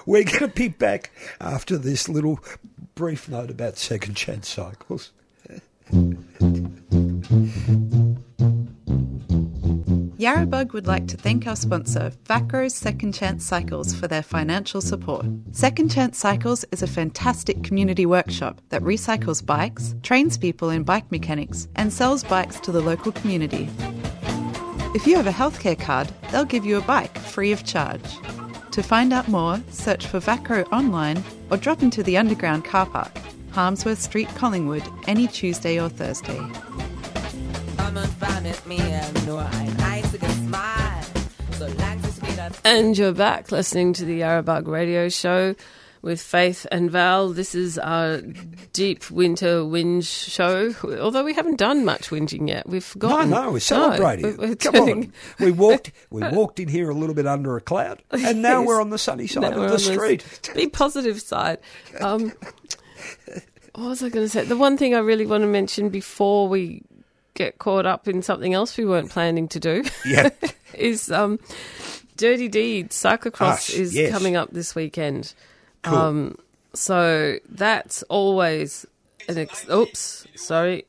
We're 0.05 0.23
going 0.23 0.39
to 0.39 0.47
be 0.47 0.69
back 0.69 1.11
after 1.39 1.77
this 1.77 2.07
little 2.09 2.39
brief 2.95 3.29
note 3.29 3.49
about 3.51 3.77
second 3.77 4.15
chance 4.15 4.47
cycles. 4.49 5.11
Yarrabug 10.19 10.73
would 10.73 10.85
like 10.85 11.07
to 11.07 11.15
thank 11.15 11.47
our 11.47 11.55
sponsor, 11.55 12.11
Vacro's 12.25 12.75
Second 12.75 13.13
Chance 13.13 13.45
Cycles, 13.45 13.93
for 13.93 14.05
their 14.05 14.21
financial 14.21 14.81
support. 14.81 15.25
Second 15.53 15.89
Chance 15.89 16.17
Cycles 16.17 16.65
is 16.73 16.83
a 16.83 16.87
fantastic 16.87 17.63
community 17.63 18.05
workshop 18.05 18.59
that 18.67 18.81
recycles 18.81 19.45
bikes, 19.45 19.95
trains 20.03 20.37
people 20.37 20.71
in 20.71 20.83
bike 20.83 21.09
mechanics, 21.09 21.69
and 21.77 21.93
sells 21.93 22.25
bikes 22.25 22.59
to 22.59 22.73
the 22.73 22.81
local 22.81 23.13
community. 23.13 23.69
If 24.93 25.07
you 25.07 25.15
have 25.15 25.27
a 25.27 25.31
healthcare 25.31 25.79
card, 25.79 26.11
they'll 26.31 26.43
give 26.43 26.65
you 26.65 26.75
a 26.75 26.81
bike 26.81 27.17
free 27.17 27.53
of 27.53 27.63
charge. 27.63 28.03
To 28.71 28.83
find 28.83 29.13
out 29.13 29.29
more, 29.29 29.61
search 29.69 30.05
for 30.05 30.19
Vacro 30.19 30.63
online 30.63 31.23
or 31.49 31.55
drop 31.55 31.81
into 31.81 32.03
the 32.03 32.17
underground 32.17 32.65
car 32.65 32.87
park, 32.87 33.17
Harmsworth 33.51 33.99
Street, 33.99 34.27
Collingwood, 34.35 34.83
any 35.07 35.27
Tuesday 35.27 35.79
or 35.79 35.87
Thursday. 35.87 36.41
And 42.69 42.95
you're 42.95 43.13
back 43.13 43.51
listening 43.51 43.93
to 43.93 44.05
the 44.05 44.19
Yarrabug 44.19 44.67
Radio 44.67 45.09
Show 45.09 45.55
with 46.03 46.21
Faith 46.21 46.67
and 46.71 46.91
Val. 46.91 47.29
This 47.29 47.55
is 47.55 47.79
our 47.79 48.21
deep 48.73 49.09
winter 49.09 49.61
whinge 49.63 50.05
show. 50.05 50.75
Although 51.01 51.23
we 51.23 51.33
haven't 51.33 51.57
done 51.57 51.83
much 51.83 52.09
whinging 52.11 52.47
yet, 52.47 52.69
we've 52.69 52.83
No, 52.95 53.09
forgotten. 53.09 53.29
no, 53.31 53.51
we're 53.53 53.59
celebrating. 53.59 54.37
we're- 54.37 54.49
we're 54.49 54.55
Come 54.55 54.75
on, 54.75 55.13
we 55.39 55.49
walked. 55.51 55.91
We 56.11 56.21
walked 56.31 56.59
in 56.59 56.67
here 56.67 56.91
a 56.91 56.93
little 56.93 57.15
bit 57.15 57.25
under 57.25 57.57
a 57.57 57.61
cloud, 57.61 58.03
and 58.11 58.43
now 58.43 58.59
Yes. 58.59 58.67
we're 58.67 58.81
on 58.81 58.91
the 58.91 58.99
sunny 58.99 59.25
side 59.25 59.41
Now 59.41 59.63
of 59.63 59.71
the 59.71 59.79
street. 59.79 60.23
Be 60.53 60.67
positive 60.67 61.19
side. 61.21 61.57
Um, 61.99 62.33
what 63.73 63.87
was 63.89 64.03
I 64.03 64.09
going 64.09 64.25
to 64.25 64.29
say? 64.29 64.45
The 64.45 64.55
one 64.57 64.77
thing 64.77 64.93
I 64.93 64.99
really 64.99 65.25
want 65.25 65.41
to 65.41 65.47
mention 65.47 65.89
before 65.89 66.47
we 66.47 66.83
get 67.33 67.57
caught 67.57 67.87
up 67.87 68.07
in 68.07 68.21
something 68.21 68.53
else 68.53 68.77
we 68.77 68.85
weren't 68.85 69.09
planning 69.09 69.47
to 69.47 69.59
do 69.59 69.83
Yeah, 70.05 70.29
is 70.75 71.09
um, 71.11 71.39
Dirty 72.19 72.49
Deeds 72.49 73.01
Cyclocross 73.01 73.73
is 73.73 73.95
yes. 73.95 74.11
coming 74.11 74.35
up 74.35 74.51
this 74.51 74.75
weekend. 74.75 75.33
Cool. 75.83 75.97
Um, 75.97 76.35
so 76.73 77.37
that's 77.47 78.03
always 78.03 78.85
an 79.29 79.37
ex- 79.37 79.65
oops, 79.69 80.27
sorry, 80.35 80.83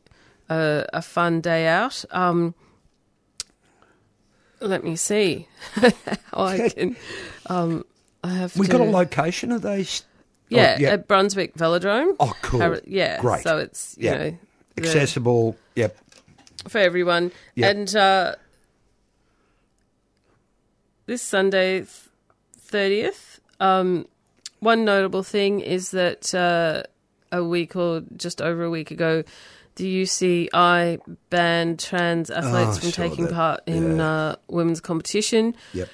uh, 0.49 0.83
a 0.93 1.01
fun 1.01 1.41
day 1.41 1.69
out. 1.69 2.05
Um, 2.11 2.53
let 4.61 4.83
me 4.83 4.97
see 4.97 5.47
how 5.75 5.93
I 6.45 6.69
can. 6.75 6.97
Um, 7.47 7.85
I 8.25 8.31
have. 8.31 8.57
we 8.57 8.67
to, 8.67 8.73
got 8.73 8.81
a 8.81 8.85
location 8.91 9.53
of 9.53 9.63
these. 9.63 10.03
Yeah, 10.49 10.75
oh, 10.77 10.81
yeah. 10.83 10.89
at 10.91 11.07
Brunswick 11.07 11.55
Velodrome. 11.55 12.17
Oh, 12.19 12.33
cool. 12.43 12.77
Yeah, 12.85 13.21
Great. 13.21 13.45
So 13.45 13.59
it's 13.59 13.95
you 13.97 14.11
Yeah. 14.11 14.17
know 14.19 14.39
the- 14.75 14.83
accessible. 14.83 15.57
Yep. 15.77 15.97
for 16.67 16.79
everyone. 16.79 17.31
Yep. 17.55 17.77
And 17.77 17.95
uh, 17.97 18.35
this 21.07 21.23
Sunday, 21.23 21.85
thirtieth. 22.57 23.41
Um, 23.59 24.07
one 24.61 24.85
notable 24.85 25.23
thing 25.23 25.61
is 25.61 25.91
that 25.93 26.35
uh, 26.35 26.83
a 27.33 27.43
week 27.45 27.77
or 27.77 28.03
just 28.17 28.41
over 28.43 28.63
a 28.65 28.71
week 28.71 28.91
ago, 28.91 29.23
the 29.77 30.03
UCI 30.03 31.01
banned 31.31 31.79
trans 31.79 32.31
athletes 32.31 32.77
I 32.79 32.81
from 32.81 32.91
saw 32.91 33.03
taking 33.09 33.25
that. 33.27 33.35
part 33.35 33.61
in 33.67 33.97
Yeah. 33.97 34.05
uh, 34.11 34.37
women's 34.49 34.81
competition. 34.81 35.55
Yep. 35.75 35.89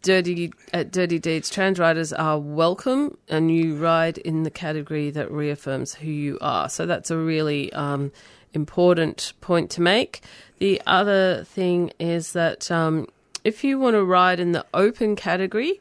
Dirty 0.00 0.50
at 0.72 0.90
Dirty 0.90 1.18
Deeds, 1.18 1.50
trans 1.50 1.78
riders 1.78 2.12
are 2.14 2.38
welcome, 2.38 3.18
and 3.28 3.54
you 3.54 3.74
ride 3.76 4.16
in 4.16 4.42
the 4.44 4.50
category 4.50 5.10
that 5.10 5.30
reaffirms 5.30 5.92
who 5.94 6.10
you 6.10 6.38
are. 6.40 6.70
So 6.70 6.86
that's 6.86 7.10
a 7.10 7.18
really 7.18 7.70
um, 7.74 8.10
important 8.54 9.34
point 9.42 9.70
to 9.72 9.82
make. 9.82 10.22
The 10.60 10.80
other 10.86 11.44
thing 11.44 11.90
is 11.98 12.32
that 12.32 12.70
um, 12.70 13.06
if 13.44 13.64
you 13.64 13.78
want 13.78 13.94
to 13.94 14.04
ride 14.04 14.40
in 14.40 14.52
the 14.52 14.64
open 14.74 15.16
category, 15.16 15.80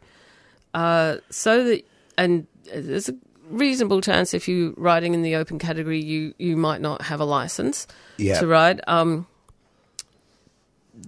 uh, 0.74 1.18
so 1.30 1.64
that 1.66 1.84
and 2.18 2.48
there's 2.74 3.10
a 3.10 3.16
reasonable 3.50 4.02
chance 4.02 4.34
if 4.34 4.48
you're 4.48 4.72
riding 4.78 5.14
in 5.14 5.22
the 5.22 5.36
open 5.36 5.60
category, 5.60 6.02
you 6.02 6.34
you 6.38 6.56
might 6.58 6.82
not 6.82 7.02
have 7.04 7.20
a 7.20 7.26
license 7.26 7.88
Yeah. 8.18 8.40
to 8.40 8.48
ride. 8.48 8.82
Um, 8.88 9.28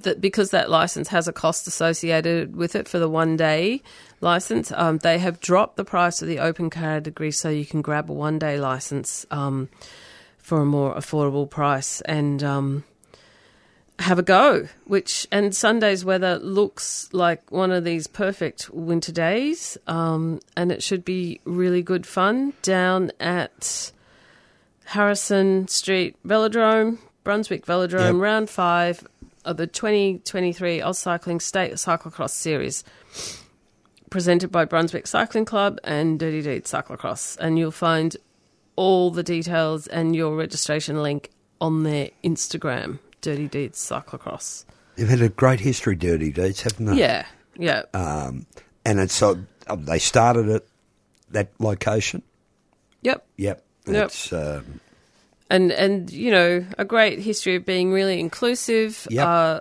that 0.02 0.20
because 0.22 0.52
that 0.52 0.70
license 0.70 1.10
has 1.10 1.28
a 1.28 1.34
cost 1.34 1.68
associated 1.68 2.56
with 2.56 2.76
it 2.76 2.88
for 2.88 3.00
the 3.00 3.10
one 3.10 3.38
day 3.38 3.82
license, 4.22 4.72
um, 4.72 4.98
they 5.00 5.20
have 5.20 5.40
dropped 5.40 5.76
the 5.78 5.86
price 5.86 6.22
of 6.22 6.28
the 6.28 6.40
open 6.40 6.70
category 6.70 7.32
so 7.32 7.50
you 7.50 7.66
can 7.66 7.82
grab 7.82 8.10
a 8.10 8.14
one 8.14 8.40
day 8.40 8.60
license 8.60 9.26
um, 9.30 9.70
for 10.38 10.62
a 10.62 10.66
more 10.66 10.96
affordable 10.96 11.50
price 11.50 12.02
and 12.02 12.44
um, 12.44 12.84
have 14.00 14.20
a 14.20 14.24
go. 14.24 14.68
Which 14.86 15.28
and 15.32 15.56
Sunday's 15.56 16.04
weather 16.04 16.40
looks 16.40 17.10
like 17.14 17.52
one 17.52 17.72
of 17.72 17.84
these 17.84 18.08
perfect 18.08 18.70
winter 18.72 19.12
days, 19.12 19.78
um, 19.88 20.40
and 20.58 20.72
it 20.72 20.82
should 20.84 21.06
be 21.06 21.40
really 21.46 21.82
good 21.82 22.06
fun 22.06 22.54
down 22.62 23.12
at 23.20 23.92
Harrison 24.86 25.68
Street 25.68 26.16
Velodrome, 26.26 26.98
Brunswick 27.24 27.66
Velodrome, 27.66 28.14
Yep. 28.14 28.22
round 28.22 28.50
five 28.50 29.08
of 29.46 29.58
the 29.58 29.68
2023 29.68 30.80
AusCycling 30.80 31.42
State 31.42 31.74
Cyclocross 31.74 32.32
Series, 32.32 32.84
presented 34.10 34.52
by 34.52 34.66
Brunswick 34.66 35.08
Cycling 35.08 35.46
Club 35.46 35.80
and 35.84 36.20
Dirty 36.20 36.42
Deeds 36.42 36.72
Cyclocross. 36.72 37.38
And 37.40 37.58
you'll 37.58 37.72
find 37.72 38.16
all 38.76 39.12
the 39.12 39.24
details 39.24 39.88
and 39.88 40.16
your 40.16 40.36
registration 40.36 41.02
link 41.02 41.30
on 41.62 41.84
their 41.84 42.10
Instagram, 42.24 43.00
Dirty 43.24 43.48
Deeds 43.48 43.80
Cyclocross. 43.80 44.66
They've 44.96 45.10
had 45.10 45.22
a 45.24 45.30
great 45.30 45.60
history, 45.62 45.96
Dirty 45.96 46.32
Deeds, 46.32 46.62
haven't 46.62 46.86
they? 46.86 46.98
Yeah, 46.98 47.26
yeah. 47.58 47.82
Um, 47.96 48.46
and 48.86 49.00
it's 49.00 49.14
so 49.16 49.40
um, 49.68 49.86
they 49.86 49.98
started 49.98 50.50
at 50.50 50.64
that 51.32 51.50
location. 51.60 52.22
yep. 53.02 53.26
Yep. 53.38 53.64
Yep. 53.88 54.06
It's, 54.06 54.32
um, 54.32 54.80
and 55.50 55.72
and 55.72 56.12
you 56.12 56.30
know 56.32 56.64
a 56.78 56.86
great 56.86 57.20
history 57.20 57.56
of 57.56 57.66
being 57.66 57.92
really 57.92 58.20
inclusive 58.20 59.08
Yep. 59.10 59.26
uh, 59.28 59.60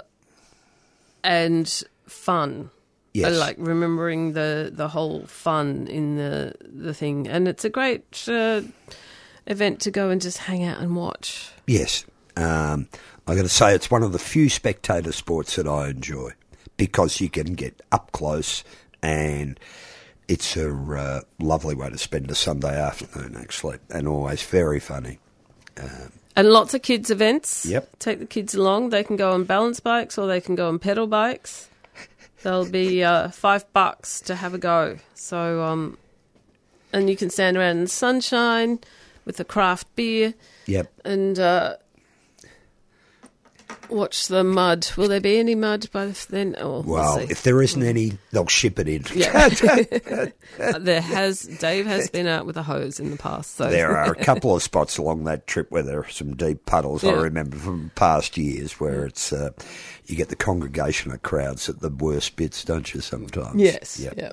and 1.25 1.83
fun. 2.07 2.71
Yes. 3.15 3.27
I 3.33 3.37
like 3.37 3.57
remembering 3.59 4.33
the 4.33 4.71
the 4.73 4.89
whole 4.89 5.27
fun 5.27 5.87
in 5.89 6.17
the 6.17 6.55
the 6.63 6.95
thing, 6.95 7.29
and 7.29 7.47
it's 7.49 7.65
a 7.65 7.71
great 7.71 8.27
uh, 8.29 8.63
event 9.47 9.81
to 9.81 9.91
go 9.91 10.09
and 10.11 10.21
just 10.21 10.39
hang 10.39 10.65
out 10.65 10.79
and 10.81 10.97
watch. 10.97 11.51
yes. 11.67 12.05
Um, 12.35 12.89
I 13.27 13.35
got 13.37 13.43
to 13.43 13.49
say, 13.49 13.75
it's 13.75 13.91
one 13.91 14.03
of 14.03 14.13
the 14.13 14.19
few 14.19 14.49
spectator 14.49 15.13
sports 15.13 15.57
that 15.57 15.67
I 15.69 15.89
enjoy 15.89 16.33
because 16.77 17.21
you 17.21 17.31
can 17.31 17.55
get 17.55 17.81
up 17.93 18.11
close 18.13 18.65
and 19.03 19.59
it's 20.29 20.57
a 20.57 20.73
uh, 20.75 21.21
lovely 21.39 21.75
way 21.75 21.91
to 21.91 21.99
spend 21.99 22.31
a 22.31 22.35
Sunday 22.35 22.81
afternoon, 22.81 23.37
actually, 23.39 23.79
and 23.91 24.09
always 24.09 24.43
very 24.43 24.81
funny. 24.81 25.19
And 26.35 26.51
lots 26.51 26.75
of 26.75 26.83
kids 26.83 27.11
events. 27.11 27.67
Yep. 27.67 27.99
Take 27.99 28.19
the 28.19 28.27
kids 28.27 28.55
along. 28.55 28.91
They 28.91 29.05
can 29.05 29.17
go 29.17 29.33
on 29.33 29.45
balance 29.45 29.81
bikes 29.81 30.17
or 30.17 30.27
they 30.27 30.41
can 30.41 30.55
go 30.55 30.69
on 30.69 30.79
pedal 30.79 31.07
bikes. 31.07 31.69
They'll 32.43 32.69
be 32.69 33.05
uh, 33.05 33.29
five 33.29 33.71
bucks 33.73 34.21
to 34.23 34.35
have 34.35 34.55
a 34.55 34.59
go. 34.59 34.99
So, 35.15 35.63
um, 35.63 35.99
and 36.93 37.09
you 37.09 37.17
can 37.17 37.31
stand 37.31 37.57
around 37.57 37.77
in 37.77 37.85
the 37.85 37.89
sunshine 37.89 38.81
with 39.25 39.39
a 39.39 39.45
craft 39.45 39.95
beer 39.95 40.35
Yep. 40.67 40.93
and 41.05 41.39
uh, 41.39 41.77
watch 43.93 44.29
the 44.29 44.43
mud. 44.45 44.87
Will 44.97 45.09
there 45.09 45.21
be 45.21 45.39
any 45.39 45.55
mud 45.55 45.89
by 45.93 46.07
then? 46.31 46.57
Oh, 46.59 46.81
we'll 46.81 46.83
Well, 46.83 47.19
if 47.19 47.43
there 47.43 47.61
isn't 47.63 47.83
any, 47.83 48.19
they'll 48.31 48.47
ship 48.47 48.79
it 48.79 48.89
in. 48.89 49.05
yeah, 49.15 49.49
Uh, 50.61 50.79
there 50.79 51.01
has 51.01 51.43
Dave 51.43 51.87
has 51.87 52.11
been 52.11 52.27
out 52.27 52.45
with 52.45 52.57
a 52.57 52.63
hose 52.63 53.01
in 53.01 53.11
the 53.11 53.17
past. 53.17 53.57
So 53.57 53.71
There 53.71 53.97
are 53.97 54.13
a 54.13 54.15
couple 54.25 54.55
of 54.55 54.63
spots 54.63 54.99
along 54.99 55.25
that 55.25 55.47
trip 55.47 55.71
where 55.71 55.83
there 55.83 56.01
are 56.01 56.09
some 56.09 56.37
deep 56.37 56.67
puddles. 56.67 57.03
I 57.05 57.13
remember 57.13 57.57
from 57.57 57.91
past 57.95 58.37
years 58.37 58.79
where 58.81 59.07
it's 59.07 59.33
uh, 59.33 59.51
you 60.07 60.17
get 60.17 60.29
the 60.29 60.37
congregation 60.37 61.11
of 61.13 61.23
crowds 61.23 61.69
at 61.69 61.81
the 61.81 61.89
worst 61.89 62.37
bits, 62.37 62.65
don't 62.65 62.93
you? 62.93 63.01
Sometimes. 63.01 63.61
yes, 63.61 63.99
Yeah. 63.99 64.13
yeah. 64.17 64.33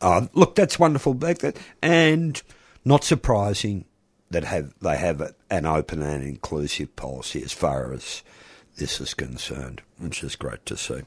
Uh, 0.00 0.26
look, 0.34 0.54
that's 0.54 0.78
wonderful, 0.78 1.14
back 1.14 1.38
and 1.82 2.42
not 2.84 3.02
surprising 3.04 3.84
that 4.30 4.44
have 4.44 4.74
they 4.80 4.96
have 4.96 5.34
an 5.50 5.64
open 5.66 6.02
and 6.02 6.22
inclusive 6.24 6.94
policy 6.96 7.42
as 7.42 7.52
far 7.52 7.92
as 7.92 8.22
this 8.76 9.00
is 9.00 9.14
concerned, 9.14 9.82
which 9.98 10.22
is 10.22 10.36
great 10.36 10.64
to 10.66 10.76
see. 10.76 11.02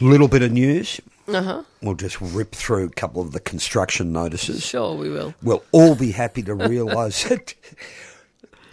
Little 0.00 0.28
bit 0.28 0.42
of 0.42 0.52
news. 0.52 1.00
Uh 1.26 1.42
huh. 1.42 1.62
We'll 1.82 1.94
just 1.94 2.20
rip 2.20 2.52
through 2.52 2.86
a 2.86 2.90
couple 2.90 3.20
of 3.20 3.32
the 3.32 3.40
construction 3.40 4.12
notices. 4.12 4.64
Sure, 4.64 4.94
we 4.94 5.10
will. 5.10 5.34
We'll 5.42 5.64
all 5.72 5.94
be 5.94 6.12
happy 6.12 6.42
to 6.44 6.54
realise 6.54 7.24
that 7.24 7.54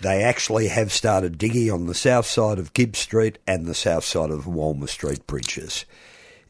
they 0.02 0.24
actually 0.24 0.68
have 0.68 0.92
started 0.92 1.38
digging 1.38 1.72
on 1.72 1.88
the 1.88 1.94
south 1.94 2.28
side 2.28 2.60
of 2.60 2.74
Gipps 2.74 3.00
Street 3.00 3.40
and 3.48 3.66
the 3.66 3.74
south 3.74 4.04
side 4.04 4.30
of 4.30 4.46
Walmer 4.46 4.88
Street 4.88 5.26
bridges. 5.28 5.86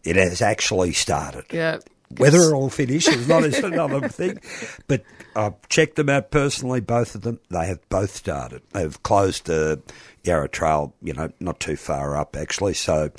It 0.04 0.18
has 0.18 0.42
actually 0.42 0.94
started. 0.94 1.46
Yeah. 1.52 1.80
Whether 2.18 2.40
it'll 2.40 2.70
finish 2.70 3.08
is 3.08 3.28
not 3.28 3.44
is 3.44 3.60
another 3.60 4.08
thing. 4.08 4.40
But 4.88 5.04
I've 5.36 5.68
checked 5.70 5.96
them 5.96 6.10
out 6.10 6.32
personally, 6.32 6.82
both 6.82 7.16
of 7.16 7.22
them. 7.22 7.40
They 7.50 7.68
have 7.68 7.88
both 7.90 8.16
started. 8.16 8.62
They've 8.72 9.02
closed 9.04 9.46
the 9.46 9.82
Yarra 10.24 10.50
Trail, 10.50 10.94
you 11.02 11.14
know, 11.14 11.32
not 11.40 11.60
too 11.60 11.76
far 11.76 12.18
up 12.18 12.36
actually. 12.36 12.74
So 12.74 13.12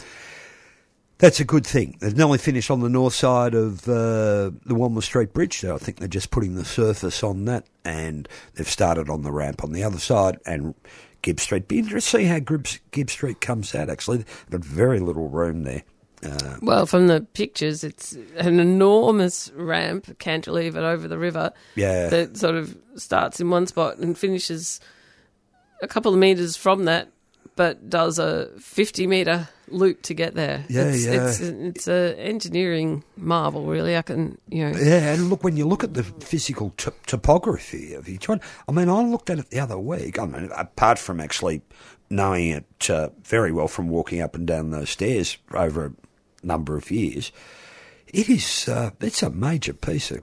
that's 1.19 1.41
a 1.41 1.45
good 1.45 1.67
thing. 1.67 1.97
They've 2.01 2.17
nearly 2.17 2.39
finished 2.39 2.71
on 2.71 2.81
the 2.81 2.89
north 2.89 3.15
side 3.15 3.55
of 3.55 3.89
uh, 3.89 4.51
the 4.65 4.75
Walmer 4.75 5.01
Street 5.01 5.33
Bridge. 5.33 5.59
So 5.61 5.75
I 5.75 5.79
think 5.79 5.99
they're 5.99 6.09
just 6.09 6.31
putting 6.31 6.57
the 6.57 6.65
surface 6.65 7.23
on 7.23 7.47
that, 7.47 7.67
and 7.85 8.29
they've 8.55 8.69
started 8.69 9.09
on 9.09 9.23
the 9.23 9.33
ramp 9.33 9.65
on 9.65 9.73
the 9.73 9.83
other 9.83 9.99
side 9.99 10.39
and 10.45 10.75
Gipps 11.23 11.43
Street. 11.43 11.69
Be 11.69 11.79
interesting 11.79 12.21
to 12.21 12.25
see 12.25 12.29
how 12.31 12.39
Gipps, 12.39 13.11
Street 13.11 13.41
comes 13.41 13.75
out. 13.75 13.89
Actually, 13.89 14.25
got 14.51 14.65
very 14.65 15.01
little 15.01 15.29
room 15.29 15.63
there. 15.65 15.85
Uh, 16.25 16.57
Well, 16.63 16.87
from 16.87 17.09
the 17.09 17.21
pictures, 17.35 17.85
it's 17.85 18.13
an 18.37 18.59
enormous 18.61 19.51
ramp, 19.55 20.07
cantilevered 20.19 20.77
over 20.77 21.09
the 21.09 21.19
river. 21.19 21.53
Yeah. 21.75 22.09
That 22.09 22.37
sort 22.37 22.55
of 22.55 22.77
starts 22.97 23.41
in 23.41 23.51
one 23.51 23.67
spot 23.67 23.99
and 23.99 24.17
finishes 24.17 24.81
a 25.83 25.89
couple 25.89 26.13
of 26.13 26.19
meters 26.19 26.57
from 26.57 26.85
that, 26.87 27.09
but 27.55 27.89
does 27.91 28.19
a 28.19 28.49
50 28.59 29.07
meter 29.07 29.49
loop 29.69 30.03
to 30.03 30.15
get 30.15 30.35
there. 30.35 30.65
Yeah, 30.69 30.85
it's, 30.85 31.05
yeah. 31.05 31.29
It's, 31.29 31.41
it's 31.41 31.89
a 31.89 32.19
engineering 32.19 33.05
marvel, 33.17 33.67
really. 33.67 33.97
I 33.97 34.03
can, 34.03 34.39
you 34.49 34.69
know. 34.69 34.79
Yeah, 34.79 35.13
and 35.13 35.29
look, 35.29 35.45
when 35.45 35.57
you 35.57 35.67
look 35.67 35.85
at 35.85 35.95
the 35.95 36.03
physical 36.03 36.73
t- 36.77 36.91
topography 37.07 37.95
of 37.95 38.09
each 38.09 38.29
one, 38.29 38.41
I 38.69 38.73
mean, 38.73 38.89
I 38.89 39.03
looked 39.03 39.31
at 39.31 39.39
it 39.39 39.51
the 39.51 39.61
other 39.61 39.79
week. 39.79 40.19
I 40.19 40.27
mean, 40.27 40.51
apart 40.57 40.99
from 40.99 41.21
actually 41.21 41.63
knowing 42.09 42.51
it 42.51 42.91
uh, 42.91 43.11
very 43.25 43.53
well 43.53 43.69
from 43.69 43.89
walking 43.89 44.21
up 44.21 44.35
and 44.35 44.47
down 44.47 44.71
those 44.71 44.91
stairs 44.91 45.37
over 45.53 45.93
number 46.47 46.77
of 46.77 46.91
years, 46.91 47.33
it 48.09 48.29
is, 48.29 48.69
uh, 48.69 48.91
it's 49.01 49.23
a 49.23 49.31
major 49.31 49.73
piece 49.73 50.11
of 50.11 50.21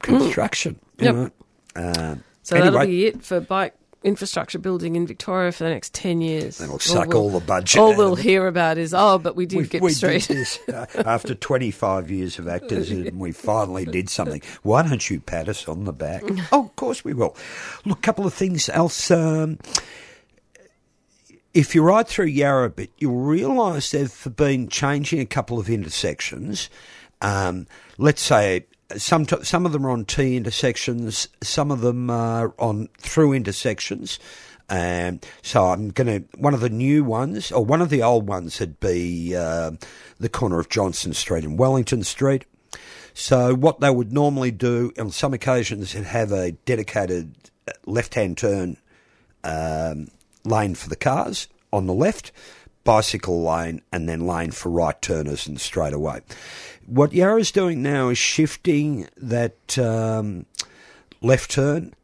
construction, 0.00 0.78
you 0.98 1.04
Yep. 1.06 1.14
know. 1.14 1.30
Um, 1.76 2.24
So 2.42 2.56
anyway, 2.56 2.70
that'll 2.72 2.86
be 2.86 3.06
it 3.06 3.22
for 3.22 3.40
bike 3.40 3.74
infrastructure 4.02 4.58
building 4.58 4.96
in 4.96 5.06
Victoria 5.06 5.52
for 5.52 5.64
the 5.64 5.70
next 5.70 5.92
10 5.92 6.22
years. 6.22 6.56
That'll 6.58 6.72
All 6.74 6.78
suck 6.78 7.08
we'll- 7.08 7.18
all 7.18 7.30
the 7.30 7.40
budget 7.40 7.78
All 7.78 7.94
we'll 7.94 8.16
hear 8.16 8.46
about 8.46 8.78
is, 8.78 8.94
oh, 8.94 9.18
but 9.18 9.36
we 9.36 9.44
did 9.44 9.58
we, 9.58 9.64
Gipps 9.68 9.82
we 9.82 9.92
Street. 9.92 10.26
did 10.26 10.36
this 10.38 10.58
uh, 10.72 10.86
after 11.04 11.34
25 11.34 12.10
years 12.10 12.38
of 12.38 12.48
activism. 12.48 13.18
we 13.18 13.30
finally 13.30 13.84
did 13.84 14.08
something. 14.08 14.40
Why 14.62 14.82
don't 14.88 15.08
you 15.10 15.20
pat 15.20 15.50
us 15.50 15.68
on 15.68 15.84
the 15.84 15.92
back? 15.92 16.22
oh, 16.52 16.64
of 16.64 16.76
course 16.76 17.04
we 17.04 17.12
will. 17.12 17.36
Look, 17.84 17.98
a 17.98 18.00
couple 18.00 18.26
of 18.26 18.32
things 18.32 18.70
else. 18.70 19.10
Um, 19.10 19.58
if 21.54 21.74
you 21.74 21.82
ride 21.82 22.06
through 22.06 22.26
Yarra 22.26 22.66
a 22.66 22.70
bit, 22.70 22.90
you'll 22.98 23.16
realise 23.16 23.90
they've 23.90 24.36
been 24.36 24.68
changing 24.68 25.20
a 25.20 25.26
couple 25.26 25.58
of 25.58 25.68
intersections. 25.68 26.70
Um, 27.20 27.66
let's 27.98 28.22
say 28.22 28.66
some 28.96 29.26
some 29.42 29.66
of 29.66 29.72
them 29.72 29.86
are 29.86 29.90
on 29.90 30.04
T 30.04 30.36
intersections, 30.36 31.28
some 31.42 31.70
of 31.70 31.80
them 31.80 32.10
are 32.10 32.54
on 32.58 32.88
through 32.98 33.32
intersections. 33.32 34.18
Um, 34.68 35.18
so 35.42 35.64
I'm 35.66 35.90
going 35.90 36.06
to 36.06 36.38
one 36.38 36.54
of 36.54 36.60
the 36.60 36.70
new 36.70 37.02
ones, 37.02 37.50
or 37.50 37.64
one 37.64 37.82
of 37.82 37.90
the 37.90 38.02
old 38.02 38.28
ones, 38.28 38.60
would 38.60 38.78
be 38.78 39.34
uh, 39.34 39.72
the 40.18 40.28
corner 40.28 40.60
of 40.60 40.68
Johnson 40.68 41.12
Street 41.12 41.44
and 41.44 41.58
Wellington 41.58 42.04
Street. 42.04 42.44
So 43.12 43.54
what 43.54 43.80
they 43.80 43.90
would 43.90 44.12
normally 44.12 44.52
do 44.52 44.92
on 44.96 45.10
some 45.10 45.34
occasions 45.34 45.94
is 45.94 46.06
have 46.06 46.30
a 46.30 46.52
dedicated 46.52 47.34
uh, 47.66 47.72
left-hand 47.84 48.38
turn 48.38 48.76
um, 49.42 50.08
lane 50.44 50.74
for 50.74 50.88
the 50.88 50.96
cars 50.96 51.48
on 51.72 51.86
the 51.86 51.94
left, 51.94 52.32
bicycle 52.84 53.42
lane, 53.42 53.82
and 53.92 54.08
then 54.08 54.26
lane 54.26 54.50
for 54.50 54.70
right 54.70 55.00
turners 55.00 55.46
and 55.46 55.60
straight 55.60 55.92
away. 55.92 56.20
What 56.86 57.12
Yarra's 57.12 57.52
doing 57.52 57.82
now 57.82 58.08
is 58.08 58.18
shifting 58.18 59.08
that 59.16 59.78
um, 59.78 60.46
left 61.20 61.50
turn 61.52 61.94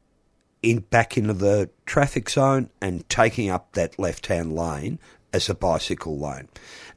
in 0.63 0.81
back 0.81 1.17
into 1.17 1.33
the 1.33 1.71
traffic 1.87 2.29
zone 2.31 2.71
and 2.81 3.09
taking 3.09 3.51
up 3.51 3.73
that 3.73 3.99
left-hand 3.99 4.55
lane 4.55 4.99
as 5.33 5.49
a 5.49 5.55
bicycle 5.55 6.19
lane. 6.19 6.49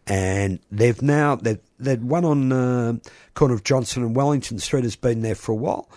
And 0.08 0.60
they've 0.72 1.02
now 1.02 1.36
they've, 1.36 1.60
they've 1.78 2.02
one 2.02 2.26
on 2.26 2.52
uh, 2.52 2.94
corner 3.36 3.54
of 3.54 3.64
Johnson 3.64 4.04
and 4.04 4.16
Wellington 4.16 4.60
Street 4.60 4.84
has 4.84 4.96
been 4.96 5.22
there 5.22 5.36
for 5.36 5.52
a 5.52 5.56
while. 5.56 5.90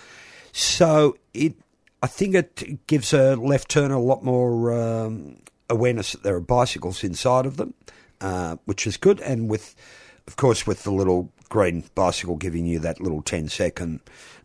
So 0.53 1.17
it, 1.33 1.55
I 2.03 2.09
think 2.09 2.35
it 2.35 2.87
gives 2.89 3.13
a 3.13 3.37
left 3.37 3.69
turner 3.69 3.95
a 3.95 4.01
lot 4.01 4.25
more 4.25 4.73
um, 4.73 5.37
awareness 5.71 6.13
that 6.13 6.25
there 6.25 6.35
are 6.35 6.41
bicycles 6.41 7.05
inside 7.05 7.47
of 7.47 7.57
them, 7.57 7.75
uh, 8.21 8.57
which 8.65 8.87
is 8.87 8.97
good. 8.97 9.21
And 9.21 9.49
with, 9.49 9.77
of 10.27 10.35
course, 10.37 10.67
with 10.67 10.83
the 10.83 10.91
little 10.91 11.33
green 11.49 11.85
bicycle 11.95 12.37
giving 12.37 12.67
you 12.67 12.81
that 12.81 13.01
little 13.01 13.23
10 13.23 13.49
second 13.49 14.01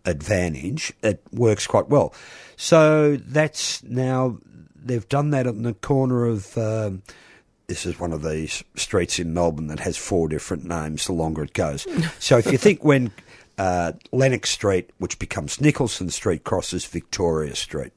advantage, 0.05 0.93
it 1.01 1.21
works 1.31 1.65
quite 1.65 1.89
well. 1.89 2.13
So 2.57 3.17
that's 3.17 3.83
now, 3.83 4.37
they've 4.75 5.07
done 5.09 5.31
that 5.31 5.47
in 5.47 5.63
the 5.63 5.73
corner 5.73 6.25
of. 6.25 6.57
Um, 6.57 7.01
this 7.67 7.85
is 7.85 7.99
one 7.99 8.13
of 8.13 8.23
these 8.23 8.63
streets 8.75 9.19
in 9.19 9.33
Melbourne 9.33 9.67
that 9.67 9.81
has 9.81 9.97
four 9.97 10.29
different 10.29 10.63
names 10.63 11.05
the 11.05 11.11
longer 11.11 11.43
it 11.43 11.51
goes. 11.51 11.85
so 12.19 12.37
if 12.37 12.49
you 12.49 12.57
think 12.57 12.81
when 12.81 13.11
uh, 13.57 13.93
Lennox 14.11 14.49
Street, 14.49 14.91
which 14.97 15.19
becomes 15.19 15.61
Nicholson 15.61 16.09
Street, 16.09 16.43
crosses 16.43 16.85
Victoria 16.85 17.55
Street, 17.55 17.91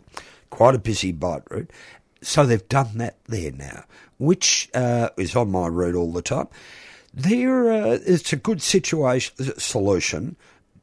quite 0.50 0.74
a 0.74 0.78
busy 0.78 1.12
bike 1.12 1.50
route. 1.50 1.70
So 2.22 2.44
they've 2.44 2.68
done 2.68 2.98
that 2.98 3.16
there 3.26 3.52
now, 3.52 3.84
which 4.18 4.68
uh, 4.74 5.10
is 5.16 5.36
on 5.36 5.50
my 5.50 5.66
route 5.66 5.94
all 5.94 6.12
the 6.12 6.22
time. 6.22 6.48
There, 7.12 7.72
uh, 7.72 7.98
it's 8.06 8.32
a 8.32 8.36
good 8.36 8.62
situation 8.62 9.58
solution 9.58 10.36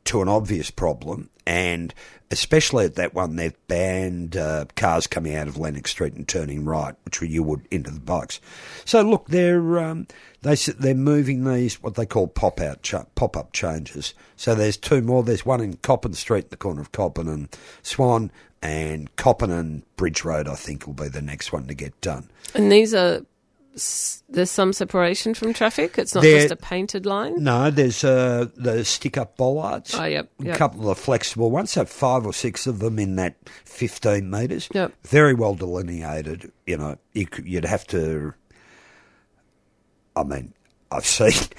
to 0.05 0.21
an 0.21 0.27
obvious 0.27 0.71
problem, 0.71 1.29
and 1.45 1.93
especially 2.31 2.85
at 2.85 2.95
that 2.95 3.13
one, 3.13 3.35
they've 3.35 3.67
banned 3.67 4.35
uh, 4.35 4.65
cars 4.75 5.07
coming 5.07 5.35
out 5.35 5.47
of 5.47 5.57
Lennox 5.57 5.91
Street 5.91 6.13
and 6.13 6.27
turning 6.27 6.65
right, 6.65 6.95
which 7.05 7.21
you 7.21 7.43
would 7.43 7.67
into 7.71 7.91
the 7.91 7.99
bikes. 7.99 8.39
So 8.85 9.01
look, 9.01 9.27
they're 9.27 9.79
um, 9.79 10.07
they 10.41 10.55
they're 10.55 10.95
moving 10.95 11.43
these 11.43 11.81
what 11.81 11.95
they 11.95 12.05
call 12.05 12.27
pop 12.27 12.59
out 12.59 12.91
pop 13.15 13.37
up 13.37 13.53
changes. 13.53 14.13
So 14.35 14.55
there's 14.55 14.77
two 14.77 15.01
more. 15.01 15.23
There's 15.23 15.45
one 15.45 15.61
in 15.61 15.77
Coppin 15.77 16.13
Street, 16.13 16.49
the 16.49 16.57
corner 16.57 16.81
of 16.81 16.91
Coppin 16.91 17.27
and 17.27 17.49
Swan, 17.81 18.31
and 18.61 19.13
Coppin 19.15 19.51
and 19.51 19.83
Bridge 19.95 20.23
Road. 20.23 20.47
I 20.47 20.55
think 20.55 20.85
will 20.85 20.93
be 20.93 21.09
the 21.09 21.21
next 21.21 21.53
one 21.53 21.67
to 21.67 21.73
get 21.73 21.99
done. 22.01 22.29
And 22.53 22.71
these 22.71 22.93
are 22.93 23.21
there's 24.29 24.51
some 24.51 24.73
separation 24.73 25.33
from 25.33 25.53
traffic. 25.53 25.97
It's 25.97 26.15
not 26.15 26.21
there, 26.21 26.39
just 26.39 26.51
a 26.51 26.55
painted 26.55 27.05
line. 27.05 27.43
No, 27.43 27.69
there's 27.69 28.03
uh, 28.03 28.47
the 28.55 28.83
stick-up 28.83 29.37
bollards. 29.37 29.93
Oh, 29.95 30.05
yep, 30.05 30.29
yep. 30.39 30.55
A 30.55 30.57
couple 30.57 30.89
of 30.89 30.97
flexible 30.97 31.51
ones. 31.51 31.71
So 31.71 31.85
five 31.85 32.25
or 32.25 32.33
six 32.33 32.67
of 32.67 32.79
them 32.79 32.99
in 32.99 33.15
that 33.17 33.35
15 33.65 34.29
metres. 34.29 34.69
Yep. 34.73 34.93
Very 35.03 35.33
well 35.33 35.55
delineated. 35.55 36.51
You 36.65 36.77
know, 36.77 36.97
you, 37.13 37.27
you'd 37.43 37.65
have 37.65 37.85
to. 37.87 38.33
I 40.15 40.23
mean, 40.23 40.53
I've 40.91 41.05
seen 41.05 41.49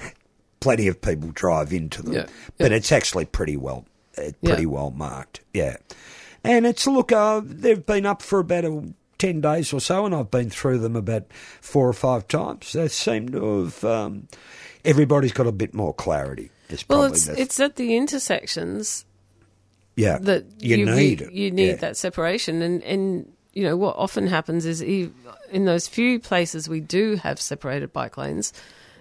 plenty 0.59 0.87
of 0.87 1.01
people 1.01 1.31
drive 1.31 1.71
into 1.73 2.01
them, 2.01 2.27
but 2.57 2.71
it's 2.71 2.91
actually 2.91 3.25
pretty 3.25 3.57
well, 3.57 3.85
uh, 4.17 4.31
pretty 4.43 4.65
well 4.65 4.91
marked. 4.91 5.41
Yeah. 5.53 5.77
And 6.43 6.65
it's 6.65 6.87
look, 6.87 7.11
uh, 7.11 7.41
they've 7.43 7.85
been 7.85 8.05
up 8.05 8.21
for 8.21 8.39
about 8.39 8.65
a 8.65 8.93
10 9.19 9.41
days 9.41 9.71
or 9.71 9.79
so, 9.79 10.05
and 10.05 10.15
I've 10.15 10.31
been 10.31 10.49
through 10.49 10.79
them 10.79 10.95
about 10.95 11.25
four 11.61 11.87
or 11.87 11.93
five 11.93 12.27
times. 12.27 12.73
They 12.73 12.87
seem 12.87 13.29
to 13.29 13.65
have, 13.65 13.83
um, 13.83 14.27
everybody's 14.83 15.33
got 15.33 15.45
a 15.45 15.51
bit 15.51 15.73
more 15.73 15.93
clarity. 15.93 16.49
well, 16.87 17.03
it's, 17.03 17.27
it's 17.27 17.59
at 17.59 17.75
the 17.75 17.95
intersections 17.95 19.05
yeah, 19.95 20.17
that 20.19 20.45
you, 20.59 20.77
you 20.77 20.85
need 20.85 21.21
you, 21.21 21.29
you 21.31 21.51
need 21.51 21.67
yeah. 21.67 21.75
that 21.75 21.97
separation. 21.97 22.61
And, 22.61 22.81
and, 22.83 23.31
you 23.53 23.63
know, 23.63 23.75
what 23.75 23.97
often 23.97 24.27
happens 24.27 24.65
is 24.65 24.81
in 24.81 25.65
those 25.65 25.87
few 25.87 26.19
places 26.19 26.69
we 26.69 26.79
do 26.79 27.17
have 27.17 27.39
separated 27.41 27.91
bike 27.91 28.17
lanes, 28.17 28.53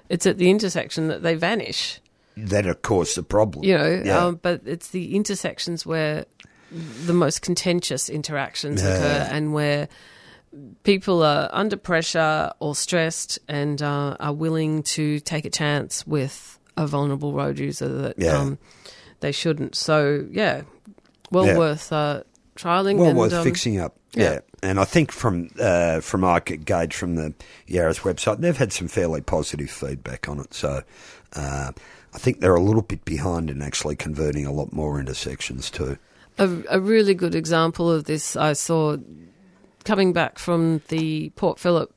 it's 0.09 0.27
at 0.27 0.39
the 0.39 0.51
intersection 0.51 1.09
that 1.09 1.23
they 1.23 1.37
vanish. 1.37 2.01
That, 2.37 2.67
of 2.67 2.83
course, 2.83 3.15
the 3.15 3.23
problem. 3.23 3.65
You 3.65 3.79
know, 3.79 4.03
yeah. 4.05 4.19
um, 4.27 4.41
but 4.41 4.63
it's 4.65 4.89
the 4.89 5.17
intersections 5.17 5.85
where 5.85 6.25
the 6.71 7.13
most 7.13 7.43
contentious 7.43 8.09
interactions 8.09 8.83
yeah. 8.83 8.89
occur 8.89 9.29
and 9.31 9.53
where 9.53 9.89
people 10.83 11.23
are 11.23 11.49
under 11.53 11.77
pressure 11.77 12.51
or 12.61 12.75
stressed 12.75 13.39
and 13.49 13.83
uh, 13.83 14.17
are 14.19 14.33
willing 14.33 14.83
to 14.83 15.21
take 15.21 15.45
a 15.45 15.51
chance 15.51 16.07
with 16.07 16.59
a 16.77 16.87
vulnerable 16.87 17.33
road 17.33 17.59
user 17.59 17.89
that 17.89 18.19
yeah. 18.19 18.39
um, 18.39 18.59
they 19.21 19.33
shouldn't. 19.33 19.75
So, 19.75 20.27
yeah, 20.31 20.63
well 21.31 21.47
yeah. 21.47 21.59
worth 21.59 21.93
uh, 21.93 22.23
trialing. 22.57 22.99
Well 22.99 23.11
and, 23.11 23.19
worth 23.19 23.33
um, 23.33 23.45
fixing 23.45 23.79
up. 23.79 23.97
Yeah. 24.15 24.33
yeah. 24.33 24.41
And 24.63 24.81
I 24.81 24.85
think 24.85 25.13
from 25.13 25.51
uh, 25.61 26.01
from 26.01 26.25
I 26.25 26.41
gauge 26.41 26.97
from 26.97 27.15
the 27.15 27.35
Yarra's 27.69 28.01
website, 28.01 28.39
they've 28.39 28.57
had 28.57 28.73
some 28.73 28.89
fairly 28.89 29.21
positive 29.21 29.71
feedback 29.71 30.29
on 30.29 30.41
it. 30.41 30.53
So 30.55 30.83
uh, 31.35 31.73
I 32.13 32.19
think 32.19 32.41
they're 32.41 32.55
a 32.55 32.63
little 32.63 32.83
bit 32.83 33.05
behind 33.05 33.51
in 33.51 33.63
actually 33.63 33.97
converting 33.97 34.47
a 34.47 34.53
lot 34.53 34.73
more 34.73 34.99
intersections 34.99 35.71
too. 35.71 35.99
A, 36.39 36.63
a 36.71 36.81
really 36.81 37.15
good 37.15 37.35
example 37.35 37.91
of 37.91 38.05
this 38.05 38.37
I 38.37 38.53
saw 38.53 38.97
coming 39.85 40.13
back 40.13 40.39
from 40.39 40.83
the 40.89 41.31
Port 41.31 41.59
Phillip 41.59 41.93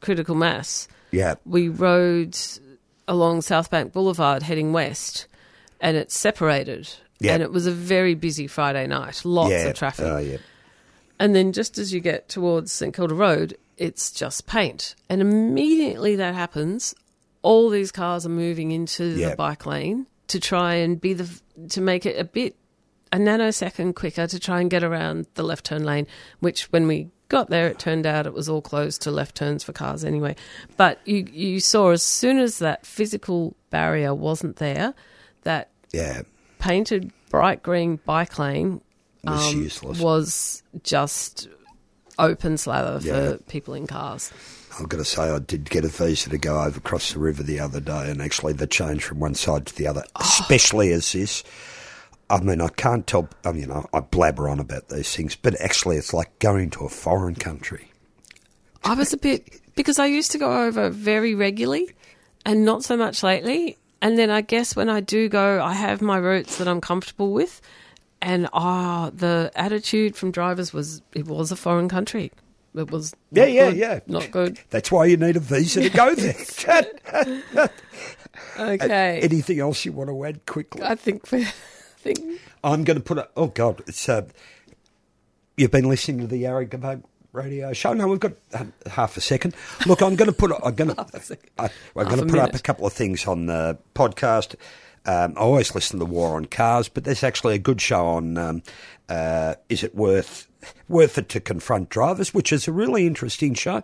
critical 0.00 0.34
mass. 0.34 0.88
Yeah. 1.10 1.34
We 1.44 1.68
rode 1.68 2.36
along 3.06 3.40
Southbank 3.40 3.92
Boulevard 3.92 4.42
heading 4.42 4.72
west 4.72 5.26
and 5.80 5.96
it 5.96 6.10
separated. 6.10 6.88
Yeah. 7.20 7.34
And 7.34 7.42
it 7.42 7.52
was 7.52 7.66
a 7.66 7.72
very 7.72 8.14
busy 8.14 8.46
Friday 8.46 8.86
night, 8.86 9.22
lots 9.24 9.52
yeah. 9.52 9.66
of 9.66 9.74
traffic. 9.74 10.06
Oh, 10.06 10.18
yeah. 10.18 10.38
And 11.20 11.36
then 11.36 11.52
just 11.52 11.78
as 11.78 11.92
you 11.92 12.00
get 12.00 12.28
towards 12.28 12.72
St 12.72 12.92
Kilda 12.94 13.14
Road, 13.14 13.56
it's 13.76 14.10
just 14.10 14.46
paint. 14.46 14.96
And 15.08 15.20
immediately 15.20 16.16
that 16.16 16.34
happens, 16.34 16.94
all 17.42 17.70
these 17.70 17.92
cars 17.92 18.26
are 18.26 18.30
moving 18.30 18.72
into 18.72 19.04
Yeah. 19.04 19.30
the 19.30 19.36
bike 19.36 19.66
lane 19.66 20.06
to 20.28 20.40
try 20.40 20.74
and 20.76 21.00
be 21.00 21.12
the 21.12 21.28
to 21.68 21.80
make 21.80 22.06
it 22.06 22.18
a 22.18 22.24
bit 22.24 22.56
a 23.12 23.16
nanosecond 23.18 23.94
quicker 23.94 24.26
to 24.26 24.40
try 24.40 24.60
and 24.60 24.70
get 24.70 24.82
around 24.82 25.26
the 25.34 25.42
left 25.42 25.66
turn 25.66 25.84
lane, 25.84 26.06
which 26.40 26.64
when 26.72 26.86
we 26.86 27.08
got 27.28 27.50
there, 27.50 27.66
it 27.68 27.78
turned 27.78 28.06
out 28.06 28.26
it 28.26 28.32
was 28.34 28.48
all 28.48 28.62
closed 28.62 29.02
to 29.02 29.10
left 29.10 29.34
turns 29.36 29.62
for 29.64 29.72
cars 29.72 30.04
anyway. 30.04 30.34
But 30.76 30.98
you, 31.06 31.26
you 31.30 31.60
saw 31.60 31.90
as 31.90 32.02
soon 32.02 32.38
as 32.38 32.58
that 32.58 32.84
physical 32.86 33.54
barrier 33.70 34.14
wasn't 34.14 34.56
there, 34.56 34.94
that 35.42 35.70
Yeah. 35.92 36.22
painted 36.58 37.10
bright 37.30 37.62
green 37.62 37.96
bike 38.04 38.38
lane 38.38 38.80
Was 39.24 39.52
um, 39.54 39.60
useless. 39.62 39.98
was 39.98 40.62
just 40.82 41.48
open 42.18 42.56
slather 42.58 43.00
for 43.00 43.38
people 43.44 43.72
in 43.74 43.86
cars. 43.86 44.30
I've 44.78 44.88
got 44.88 44.98
to 44.98 45.04
say, 45.04 45.22
I 45.22 45.38
did 45.38 45.68
get 45.70 45.84
a 45.84 45.88
visa 45.88 46.30
to 46.30 46.38
go 46.38 46.62
over 46.62 46.78
across 46.78 47.12
the 47.12 47.18
river 47.18 47.42
the 47.42 47.60
other 47.60 47.80
day, 47.80 48.10
and 48.10 48.20
actually 48.22 48.52
the 48.54 48.66
change 48.66 49.04
from 49.04 49.20
one 49.20 49.34
side 49.34 49.66
to 49.66 49.74
the 49.76 49.86
other, 49.86 50.04
especially 50.16 50.92
as 50.92 51.12
this. 51.12 51.42
I 52.30 52.40
mean, 52.40 52.60
I 52.60 52.68
can't 52.68 53.06
tell. 53.06 53.28
I 53.44 53.52
mean, 53.52 53.70
I, 53.70 53.84
I 53.92 54.00
blabber 54.00 54.48
on 54.48 54.58
about 54.60 54.88
these 54.88 55.14
things, 55.14 55.36
but 55.36 55.60
actually, 55.60 55.96
it's 55.96 56.14
like 56.14 56.38
going 56.38 56.70
to 56.70 56.84
a 56.84 56.88
foreign 56.88 57.34
country. 57.34 57.90
I 58.84 58.94
was 58.94 59.12
a 59.12 59.16
bit 59.16 59.60
because 59.74 59.98
I 59.98 60.06
used 60.06 60.32
to 60.32 60.38
go 60.38 60.64
over 60.64 60.88
very 60.90 61.34
regularly 61.34 61.90
and 62.44 62.64
not 62.64 62.84
so 62.84 62.96
much 62.96 63.22
lately. 63.22 63.76
And 64.00 64.18
then 64.18 64.30
I 64.30 64.40
guess 64.40 64.74
when 64.74 64.88
I 64.88 65.00
do 65.00 65.28
go, 65.28 65.62
I 65.62 65.74
have 65.74 66.02
my 66.02 66.18
routes 66.18 66.58
that 66.58 66.66
I'm 66.66 66.80
comfortable 66.80 67.32
with. 67.32 67.60
And 68.20 68.48
ah, 68.52 69.10
the 69.14 69.50
attitude 69.54 70.16
from 70.16 70.30
drivers 70.32 70.72
was 70.72 71.02
it 71.14 71.26
was 71.26 71.52
a 71.52 71.56
foreign 71.56 71.88
country. 71.88 72.32
It 72.74 72.90
was 72.90 73.14
Yeah, 73.30 73.44
not 73.44 73.52
yeah, 73.52 73.70
good, 73.70 73.76
yeah. 73.76 74.00
not 74.06 74.30
good. 74.30 74.60
That's 74.70 74.90
why 74.90 75.04
you 75.04 75.16
need 75.16 75.36
a 75.36 75.40
visa 75.40 75.82
to 75.82 75.90
go 75.90 76.14
there. 76.14 77.68
Okay, 78.58 79.20
Anything 79.22 79.60
else 79.60 79.84
you 79.84 79.92
want 79.92 80.08
to 80.08 80.24
add 80.24 80.46
quickly? 80.46 80.82
I 80.82 80.94
think 80.94 81.28
think 82.02 82.40
I'm 82.64 82.84
going 82.84 82.98
to 82.98 83.02
put 83.02 83.18
a. 83.18 83.28
Oh 83.36 83.46
God, 83.48 83.82
it's. 83.86 84.08
Uh, 84.08 84.26
you've 85.56 85.70
been 85.70 85.88
listening 85.88 86.20
to 86.20 86.26
the 86.26 86.38
Yarra 86.38 86.66
Gabug 86.66 87.02
radio 87.32 87.72
show. 87.72 87.92
No, 87.92 88.08
we've 88.08 88.20
got 88.20 88.32
uh, 88.52 88.64
half 88.90 89.16
a 89.16 89.20
second. 89.20 89.54
Look, 89.86 90.02
I'm 90.02 90.16
going 90.16 90.30
to 90.30 90.36
put. 90.36 90.52
I'm 90.64 90.74
going 90.74 90.94
to. 90.94 91.38
I'm 91.58 91.70
going 91.94 92.18
to 92.18 92.26
put 92.26 92.38
up 92.38 92.54
a 92.54 92.58
couple 92.58 92.86
of 92.86 92.92
things 92.92 93.26
on 93.26 93.46
the 93.46 93.78
podcast. 93.94 94.56
Um, 95.04 95.34
I 95.36 95.40
always 95.40 95.74
listen 95.74 95.98
to 95.98 96.04
the 96.04 96.10
War 96.10 96.36
on 96.36 96.44
Cars, 96.44 96.88
but 96.88 97.04
there's 97.04 97.24
actually 97.24 97.54
a 97.54 97.58
good 97.58 97.80
show 97.80 98.06
on. 98.06 98.38
Um, 98.38 98.62
uh, 99.08 99.54
is 99.68 99.82
it 99.82 99.94
worth 99.94 100.48
worth 100.88 101.18
it 101.18 101.28
to 101.30 101.40
confront 101.40 101.88
drivers? 101.88 102.32
Which 102.32 102.52
is 102.52 102.68
a 102.68 102.72
really 102.72 103.06
interesting 103.06 103.54
show. 103.54 103.82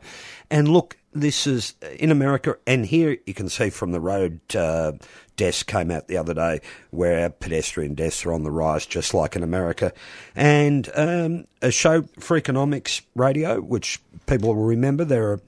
And 0.50 0.68
look, 0.68 0.96
this 1.12 1.46
is 1.46 1.74
in 1.98 2.10
America, 2.10 2.56
and 2.66 2.84
here 2.84 3.16
you 3.26 3.34
can 3.34 3.48
see 3.48 3.70
from 3.70 3.92
the 3.92 4.00
road 4.00 4.40
uh, 4.54 4.92
deaths 5.36 5.62
came 5.62 5.90
out 5.90 6.08
the 6.08 6.16
other 6.16 6.34
day, 6.34 6.60
where 6.90 7.30
pedestrian 7.30 7.94
deaths 7.94 8.26
are 8.26 8.32
on 8.32 8.42
the 8.42 8.50
rise, 8.50 8.84
just 8.86 9.14
like 9.14 9.34
in 9.34 9.42
America. 9.42 9.92
And 10.36 10.88
um, 10.94 11.46
a 11.62 11.70
show 11.70 12.02
Freakonomics 12.02 13.02
radio, 13.14 13.60
which 13.60 14.00
people 14.26 14.54
will 14.54 14.64
remember. 14.64 15.04
There 15.04 15.32
are 15.32 15.40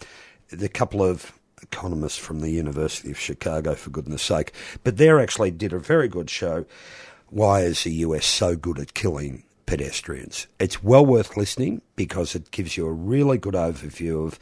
the 0.48 0.68
couple 0.68 1.02
of 1.02 1.32
economists 1.62 2.18
from 2.18 2.40
the 2.40 2.50
University 2.50 3.10
of 3.10 3.18
Chicago, 3.18 3.74
for 3.74 3.90
goodness 3.90 4.22
sake, 4.22 4.52
but 4.82 4.96
they 4.96 5.10
actually 5.10 5.50
did 5.50 5.72
a 5.72 5.78
very 5.78 6.08
good 6.08 6.30
show. 6.30 6.64
Why 7.28 7.60
is 7.60 7.84
the 7.84 7.92
US 7.92 8.26
so 8.26 8.56
good 8.56 8.78
at 8.78 8.94
killing 8.94 9.44
pedestrians? 9.70 10.48
It's 10.58 10.82
well 10.82 11.06
worth 11.06 11.36
listening 11.36 11.80
because 11.94 12.34
it 12.34 12.50
gives 12.50 12.76
you 12.76 12.86
a 12.86 12.92
really 12.92 13.38
good 13.38 13.54
overview 13.54 14.26
of 14.26 14.36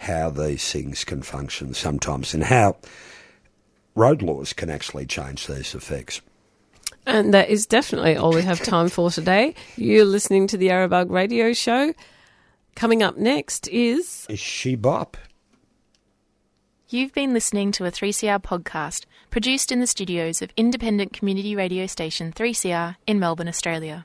how 0.00 0.28
these 0.28 0.70
things 0.70 1.02
can 1.02 1.22
function 1.22 1.72
sometimes 1.72 2.34
and 2.34 2.44
how 2.44 2.76
road 3.94 4.20
laws 4.20 4.52
can 4.52 4.68
actually 4.68 5.06
change 5.06 5.46
these 5.46 5.74
effects. 5.74 6.20
And 7.06 7.32
that 7.32 7.48
is 7.48 7.64
definitely 7.64 8.16
all 8.16 8.34
we 8.34 8.42
have 8.42 8.60
time 8.60 8.90
for 8.90 9.10
today. 9.10 9.54
You're 9.76 10.04
listening 10.04 10.46
to 10.48 10.58
the 10.58 10.68
Yarrabug 10.68 11.10
Radio 11.10 11.54
Show. 11.54 11.94
Coming 12.74 13.02
up 13.02 13.16
next 13.16 13.68
is. 13.68 14.26
Is 14.28 14.38
she 14.38 14.74
bop? 14.74 15.16
You've 16.90 17.14
been 17.14 17.32
listening 17.32 17.72
to 17.72 17.86
a 17.86 17.90
3CR 17.90 18.42
podcast 18.42 19.06
produced 19.30 19.72
in 19.72 19.80
the 19.80 19.86
studios 19.86 20.42
of 20.42 20.52
independent 20.54 21.14
community 21.14 21.56
radio 21.56 21.86
station 21.86 22.30
3CR 22.30 22.96
in 23.06 23.18
Melbourne, 23.18 23.48
Australia. 23.48 24.04